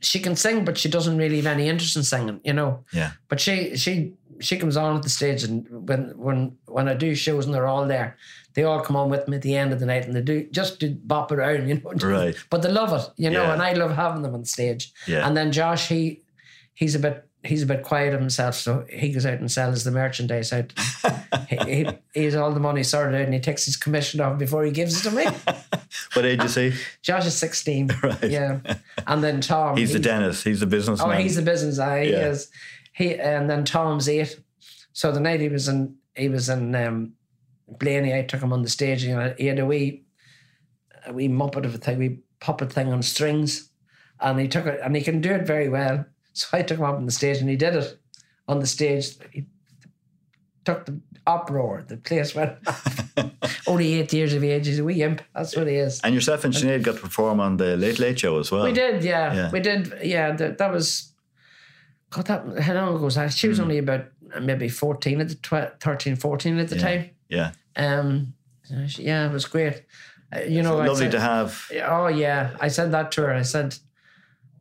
[0.00, 2.40] she can sing, but she doesn't really have any interest in singing.
[2.44, 2.84] You know.
[2.92, 3.10] Yeah.
[3.28, 7.14] But she she she comes on at the stage and when when when I do
[7.14, 8.16] shows and they're all there,
[8.54, 10.46] they all come on with me at the end of the night and they do
[10.50, 11.90] just do bop around, you know.
[12.08, 12.36] Right.
[12.50, 13.52] But they love it, you know, Yeah.
[13.52, 14.92] and I love having them on stage.
[15.06, 15.26] Yeah.
[15.26, 16.22] And then Josh, he
[16.74, 19.84] he's a bit he's a bit quiet of himself, so he goes out and sells
[19.84, 20.72] the merchandise out.
[21.48, 24.38] he, he, he has all the money sorted out and he takes his commission off
[24.38, 25.24] before he gives it to me.
[26.12, 26.72] What age is he?
[27.02, 27.90] Josh is 16.
[28.02, 28.24] Right.
[28.24, 28.60] Yeah.
[29.06, 29.76] And then Tom.
[29.76, 30.44] He's the he- dentist.
[30.44, 31.00] He's the business.
[31.00, 31.22] Oh, businessman.
[31.22, 32.04] he's the business guy.
[32.04, 32.28] He Yeah.
[32.28, 32.50] is.
[32.98, 34.40] He and then Tom's eight.
[34.92, 37.12] So the night he was in, he was in um,
[37.72, 38.12] Blayney.
[38.12, 39.04] I took him on the stage.
[39.04, 40.02] and he had a wee,
[41.06, 43.70] a wee muppet of a thing, wee puppet thing on strings,
[44.20, 46.04] and he took it, and he can do it very well.
[46.32, 48.00] So I took him up on the stage, and he did it
[48.48, 49.16] on the stage.
[49.30, 49.46] He
[50.64, 51.84] took the uproar.
[51.86, 52.58] The place went.
[53.68, 54.66] Only eight years of age.
[54.66, 55.22] He's a wee imp.
[55.36, 56.00] That's what he is.
[56.02, 58.64] and yourself and Sinead got to perform on the Late Late Show as well.
[58.64, 59.34] We did, yeah.
[59.34, 59.50] Yeah.
[59.52, 60.34] We did, yeah.
[60.34, 61.12] That, that was,
[62.10, 63.32] God, that, how long ago was that?
[63.32, 66.82] She was only about uh, maybe 14 at the, tw- 13, 14 at the Yeah.
[66.82, 67.10] time.
[67.28, 67.50] Yeah.
[67.76, 68.34] Um,
[68.98, 69.82] yeah, it was great.
[70.34, 71.70] Uh, you know, Lovely said- to have.
[71.84, 72.56] Oh, yeah.
[72.60, 73.34] I said that to her.
[73.34, 73.76] I said,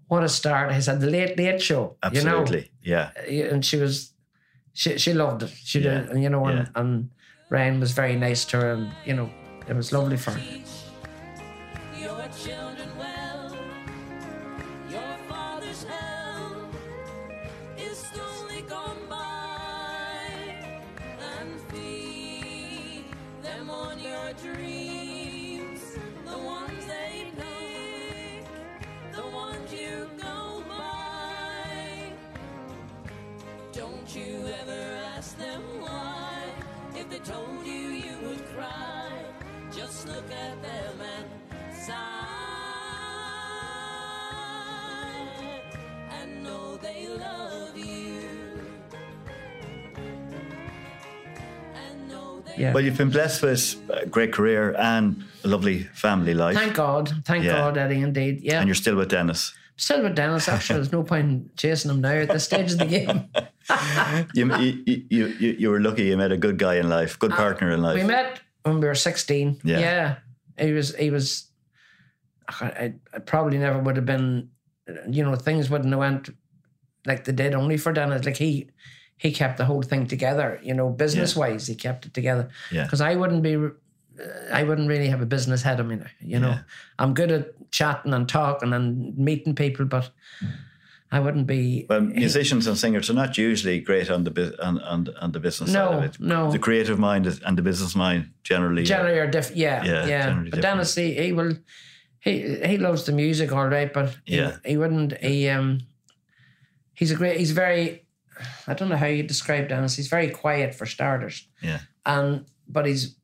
[0.07, 0.71] what a start.
[0.71, 1.97] I said, the late, late show.
[2.03, 2.71] Absolutely.
[2.81, 3.11] Yeah.
[3.29, 4.11] You know, and she was,
[4.73, 5.49] she, she loved it.
[5.63, 6.01] She Yeah.
[6.01, 6.81] did, and, you know, and, Yeah.
[6.81, 7.09] and
[7.49, 9.29] Ryan was very nice to her, and, you know,
[9.67, 10.39] it was lovely for her.
[52.57, 52.73] Yeah.
[52.73, 56.55] Well, you've been blessed with a great career and a lovely family life.
[56.55, 57.11] Thank God.
[57.25, 57.53] Thank Yeah.
[57.53, 58.41] God, Eddie, indeed.
[58.41, 58.59] Yeah.
[58.59, 59.53] and you're still with Dennis.
[59.75, 62.85] Still with Dennis, actually, there's no point chasing him now at this stage of the
[62.85, 63.29] game.
[64.33, 65.25] You, you, you,
[65.59, 67.97] you, were lucky you met a good guy in life, good partner in life.
[67.97, 69.59] Uh, we met when we were 16.
[69.65, 69.79] Yeah.
[69.79, 70.15] Yeah.
[70.57, 71.49] He was, he was,
[72.47, 74.51] I, I probably never would have been,
[75.09, 76.29] you know, things wouldn't have went
[77.05, 78.25] like they did only for Dennis.
[78.25, 78.69] Like he,
[79.17, 82.49] he kept the whole thing together, you know, business wise, he kept it together.
[82.71, 82.83] Yeah.
[82.83, 83.55] Because I wouldn't be,
[84.53, 86.49] I wouldn't really have a business head of me, you know.
[86.49, 86.59] Yeah.
[86.99, 90.11] I'm good at chatting and talking and meeting people, but
[91.11, 91.85] I wouldn't be.
[91.89, 95.71] Well, musicians and singers are not usually great on the on, on, on the business
[95.71, 96.19] No, side of it.
[96.19, 96.51] no.
[96.51, 98.83] The creative mind is, and the business mind generally.
[98.83, 99.57] generally are different.
[99.57, 100.43] Yeah, Yeah, yeah.
[100.51, 101.53] But Dennis, he, he will.
[102.19, 104.57] He he loves the music, all right, but he, Yeah.
[104.65, 105.17] he wouldn't.
[105.23, 105.79] He um,
[106.93, 107.37] he's a great.
[107.39, 108.03] He's very.
[108.67, 109.95] I don't know how you describe Dennis.
[109.95, 113.15] He's very quiet for starters, yeah, and but he's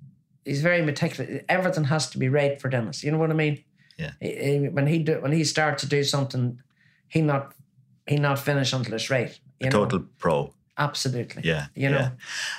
[0.46, 1.44] he's very meticulous.
[1.50, 3.04] Everything has to be right for Dennis.
[3.04, 3.64] You know what I mean?
[3.98, 4.12] Yeah.
[4.20, 6.60] He- he- when he do, when he starts to do something,
[7.08, 7.54] he not
[8.08, 9.40] he not finish until it's right.
[9.60, 9.80] You know?
[9.80, 10.54] total pro.
[10.78, 11.44] absolutely.
[11.46, 12.00] Yeah, you know.
[12.00, 12.10] yeah.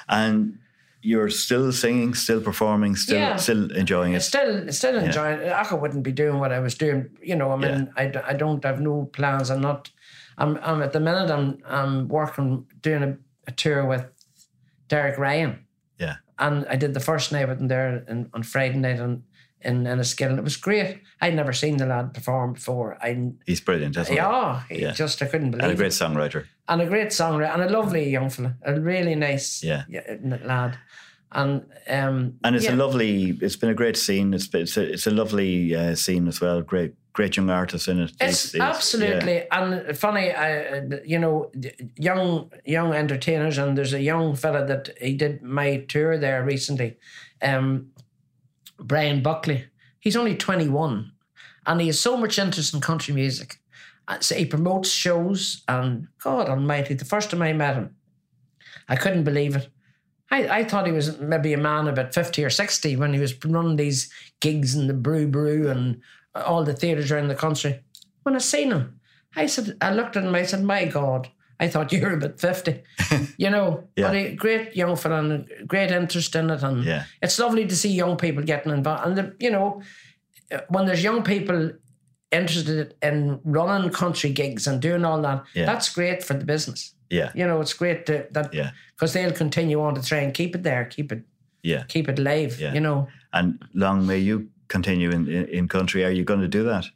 [0.09, 0.59] And
[1.03, 3.37] you're still singing, still performing, still Yeah.
[3.37, 4.23] still enjoying it.
[4.23, 5.53] Still, still enjoying it.
[5.53, 7.11] I wouldn't be doing what I was doing.
[7.23, 9.51] You know, I mean, I I don't have no plans.
[9.51, 9.91] I'm not.
[10.39, 10.59] I'm.
[10.63, 11.31] I'm at the minute.
[11.31, 11.59] I'm.
[11.67, 13.17] I'm working doing a,
[13.47, 14.05] a tour with
[14.89, 15.65] Derek Ryan,
[15.99, 19.23] Yeah, and I did the first night with him there in, on Friday night in
[19.61, 20.31] in Enniskillen.
[20.31, 21.01] and it was great.
[21.23, 22.99] I'd never seen the lad perform before.
[23.03, 24.17] I he's brilliant, isn't he?
[24.17, 24.93] yeah, he Yeah.
[24.93, 25.79] just I couldn't believe And a it.
[25.79, 26.45] great songwriter.
[26.69, 29.85] and a great songwriter and a lovely young fella, a really nice Yeah.
[30.45, 30.77] lad,
[31.33, 32.75] and um And it's yeah.
[32.75, 33.39] a lovely.
[33.41, 34.35] It's been a great scene.
[34.35, 36.61] It's been, it's a, it's a lovely uh, scene as well.
[36.61, 38.13] Great, great young artists in it.
[38.21, 40.33] It's these absolutely and funny.
[40.33, 41.51] I, you know,
[41.97, 46.99] young young entertainers, and there's a young fella that he did my tour there recently,
[47.41, 47.87] um,
[48.79, 49.65] Brian Buckley.
[50.01, 51.13] He's only twenty one,
[51.65, 53.59] and he has so much interest in country music.
[54.07, 57.97] Uh, So he promotes shows, and God Almighty, the first time I met him,
[58.89, 59.69] I couldn't believe it.
[60.31, 63.45] I, I thought he was maybe a man about 50 or 60 when he was
[63.45, 64.11] running these
[64.41, 66.01] gigs in the Bru Boru and
[66.35, 67.81] all the theatres around the country.
[68.23, 69.01] When I seen him,
[69.37, 71.29] I said, I looked at him, I said, my God,
[71.61, 72.83] I thought you were about 50.
[73.37, 74.09] you know, Yeah.
[74.09, 76.63] but a great young fella great interest in it.
[76.63, 77.05] And Yeah.
[77.23, 79.07] it's lovely to see young people getting involved.
[79.07, 79.83] And, the, you know,
[80.69, 81.73] when there's young people
[82.33, 85.67] interested in running country gigs and doing all that, Yeah.
[85.67, 86.95] that's great for the business.
[87.11, 87.31] Yeah.
[87.35, 88.71] You know, it's great to, that Yeah.
[88.97, 91.23] because they'll continue on to try and keep it there, keep it
[91.63, 91.85] Yeah.
[91.89, 92.61] keep it live.
[92.61, 92.75] Yeah.
[92.75, 93.09] You know.
[93.33, 96.05] And long may you continue in, in, in country.
[96.05, 96.87] Are you going to do that?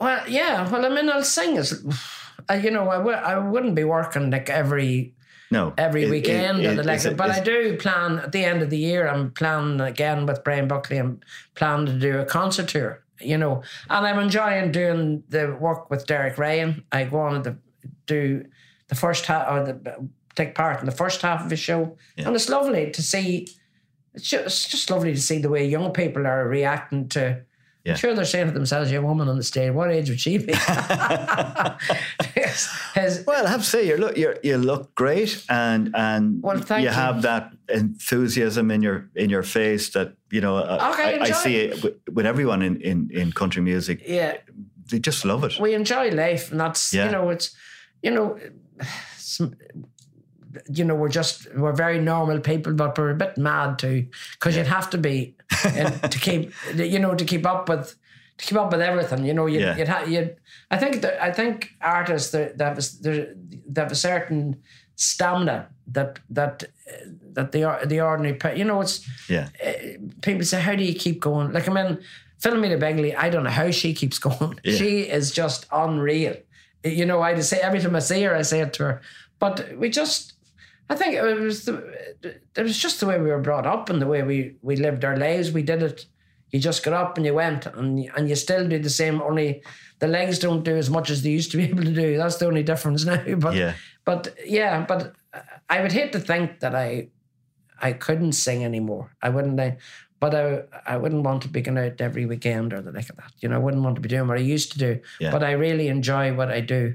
[0.00, 0.68] Well, yeah.
[0.70, 1.84] Well, I mean, I'll sing as,
[2.62, 5.14] you know, I w- I wouldn't be working like every
[5.50, 5.74] No.
[5.78, 7.04] every It- weekend it- it- like.
[7.04, 9.06] it- but I do plan at the end of the year.
[9.08, 10.98] I'm planning again with Brian Buckley.
[10.98, 11.20] I'm
[11.54, 12.98] planning to do a concert tour.
[13.20, 16.82] You know, and I'm enjoying doing the work with Derek Ryan.
[16.90, 17.56] I go on to
[18.06, 18.44] do
[18.88, 22.34] the first half or the take part in the first half of the show, and
[22.34, 23.46] it's lovely to see.
[24.14, 27.42] It's just, it's just lovely to see the way young people are reacting to.
[27.84, 27.92] Yeah.
[27.92, 30.38] I'm sure they're saying to themselves, "Your woman on the stage, what age would she
[30.38, 30.52] be?"
[32.94, 36.58] His- Well, I have to say, you look you you look great, and and Well,
[36.60, 36.94] thank you you.
[36.94, 40.56] have that enthusiasm in your in your face that you know.
[40.58, 44.02] uh, Okay, I, I see it with, with everyone in, in in country music.
[44.06, 44.36] yeah,
[44.90, 45.58] They just love it.
[45.60, 47.06] we enjoy life, and that's Yeah.
[47.06, 47.50] you know it's
[48.02, 48.38] you know.
[50.70, 54.56] You know, we're just we're very normal people, but we're a bit mad too, because
[54.56, 55.34] you'd have to be
[55.64, 57.94] and to keep you know to keep up with
[58.38, 59.24] to keep up with everything.
[59.24, 59.76] You know, you'd, Yeah.
[59.76, 60.36] you'd, ha- you'd
[60.70, 63.34] I think that I think artists that that was there
[63.68, 64.56] they have a certain
[64.96, 66.64] stamina that that
[67.34, 71.20] that the the ordinary you know it's Yeah, eh, people say, how do you keep
[71.20, 71.52] going?
[71.52, 71.98] Like, I mean,
[72.40, 74.58] Philomena Begley, I don't know how she keeps going.
[74.64, 74.76] Yeah.
[74.76, 76.36] She is just unreal.
[76.84, 79.00] You know, I just say every time I see her, I say it to her.
[79.38, 80.31] But we just,
[80.92, 81.74] I think it was the,
[82.56, 85.04] it was just the way we were brought up and the way we we lived
[85.04, 85.50] our lives.
[85.52, 86.06] We did it.
[86.50, 89.22] You just got up and you went, and and you still do the same.
[89.22, 89.62] Only
[90.00, 92.16] the legs don't do as much as they used to be able to do.
[92.18, 93.22] That's the only difference now.
[93.44, 93.74] But Yeah.
[94.04, 95.14] but yeah, but
[95.74, 97.08] I would hate to think that I
[97.80, 99.06] I couldn't sing anymore.
[99.22, 99.58] I wouldn't.
[99.60, 99.78] I,
[100.20, 100.62] but I
[100.94, 103.32] I wouldn't want to be going out every weekend or the like of that.
[103.40, 105.00] You know, I wouldn't want to be doing what I used to do.
[105.20, 105.32] Yeah.
[105.32, 106.94] But I really enjoy what I do.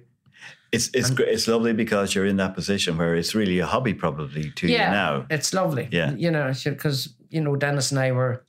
[0.72, 1.30] It's it's great.
[1.30, 4.86] It's lovely because you're in that position where it's really a hobby, probably to yeah,
[4.88, 5.26] you now.
[5.30, 5.88] it's lovely.
[5.92, 6.14] Yeah.
[6.16, 8.44] you know, because you know Dennis and I were.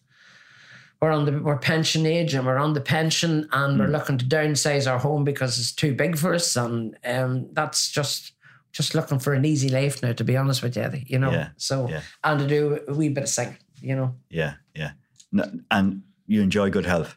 [1.01, 3.79] We're on the we're pension age and we're on the pension and Hmm.
[3.79, 7.89] we're looking to downsize our home because it's too big for us and um, that's
[7.93, 8.33] just
[8.73, 11.31] just looking for an easy life now to be honest with you Eddie, you know
[11.31, 12.01] Yeah, so yeah.
[12.25, 14.91] and to do a wee bit of singing you know Yeah, yeah.
[15.31, 17.17] No, and you enjoy good health.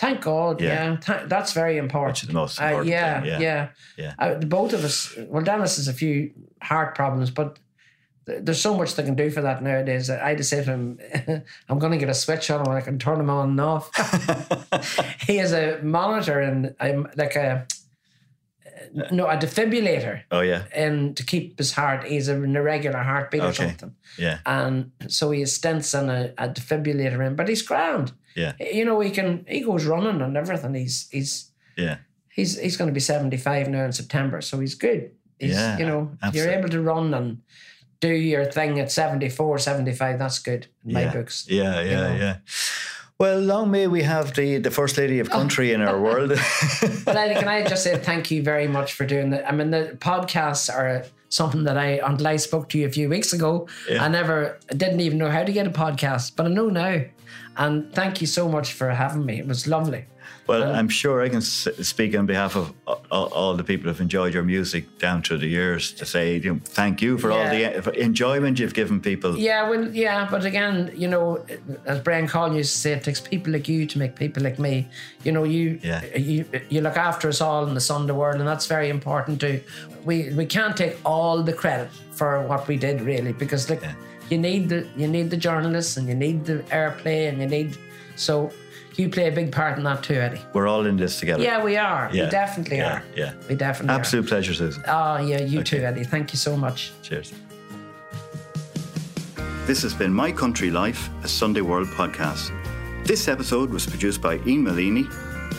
[0.00, 0.68] Thank God, Yeah.
[0.72, 0.96] yeah.
[1.06, 2.12] Tha- that's very important.
[2.16, 3.38] Which is the most Uh, yeah, thing, yeah.
[3.40, 4.14] yeah, Yeah.
[4.18, 5.14] Uh, the both of us.
[5.28, 6.30] Well, Dennis has a few
[6.62, 7.58] heart problems, but
[8.26, 10.06] th- there's so much they can do for that nowadays.
[10.06, 10.98] that I just say to him,
[11.68, 13.60] "I'm going to get a switch on him, and I can turn him on and
[13.60, 13.90] off."
[15.26, 17.66] he has a monitor and I'm like a
[18.80, 22.04] Uh, no a defibrillator, Oh yeah, and to keep his heart.
[22.04, 26.48] He's an irregular heartbeat or something, yeah, and so he has stents and a, a
[26.48, 27.36] defibrillator in.
[27.36, 28.12] But he's grand.
[28.34, 29.44] yeah, You know, he can.
[29.48, 30.74] He goes running and everything.
[30.74, 31.98] He's he's yeah.
[32.30, 35.10] he's he's going to be 75 now in September, so he's good.
[35.38, 36.40] He's, Yeah, you know, absolutely.
[36.40, 37.42] you're able to run and
[38.00, 40.18] do your thing at 74, 75.
[40.18, 41.46] That's good in my books.
[41.48, 42.16] Yeah, yeah, know.
[42.16, 42.36] yeah.
[43.20, 45.32] Well, long may we have the, the first lady of oh.
[45.32, 46.30] country in our world.
[47.04, 49.46] But I, can I just say thank you very much for doing that?
[49.46, 53.10] I mean, the podcasts are something that I, until I spoke to you a few
[53.10, 54.02] weeks ago, Yeah.
[54.02, 57.02] I never, I didn't even know how to get a podcast, but I know now.
[57.58, 59.38] And thank you so much for having me.
[59.38, 60.06] It was lovely.
[60.46, 64.00] Well, I'm sure I can s- speak on behalf of all, all the people who've
[64.00, 67.44] enjoyed your music down through the years to say you know, thank you for all
[67.48, 69.36] the enjoyment you've given people.
[69.38, 71.44] Yeah, well, yeah, but again, you know,
[71.86, 74.58] as Brian Collins used to say, it takes people like you to make people like
[74.58, 74.88] me.
[75.24, 76.00] You know, you Yeah.
[76.16, 79.60] you you look after us all in the Sunday world, and that's very important too.
[80.04, 83.94] We we can't take all the credit for what we did really, because like Yeah.
[84.30, 87.76] you need the you need the journalists and you need the airplay and you need
[88.16, 88.50] so
[88.98, 90.40] you play a big part in that too, Eddie.
[90.52, 91.42] We're all in this together.
[91.42, 92.10] Yeah, we are.
[92.12, 93.02] Yeah, We definitely yeah, are.
[93.16, 93.32] yeah.
[93.48, 94.82] We definitely Absolute pleasure, Susan.
[94.88, 96.04] Oh yeah, you too, Eddie.
[96.04, 96.92] Thank you so much.
[97.02, 97.32] Cheers.
[99.66, 102.50] This has been My Country Life, a Sunday World podcast.
[103.06, 105.04] This episode was produced by Ian Malini,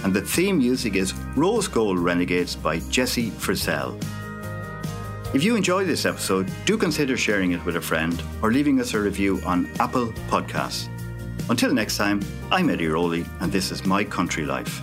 [0.04, 3.96] and the theme music is Rose Gold Renegades by Jesse Frizzell.
[5.34, 8.94] If you enjoyed this episode, do consider sharing it with a friend or leaving us
[8.94, 10.90] a review on Apple Podcasts.
[11.50, 12.22] Until next time,
[12.52, 14.82] I'm Eddie Rowley, and this is My Country Life.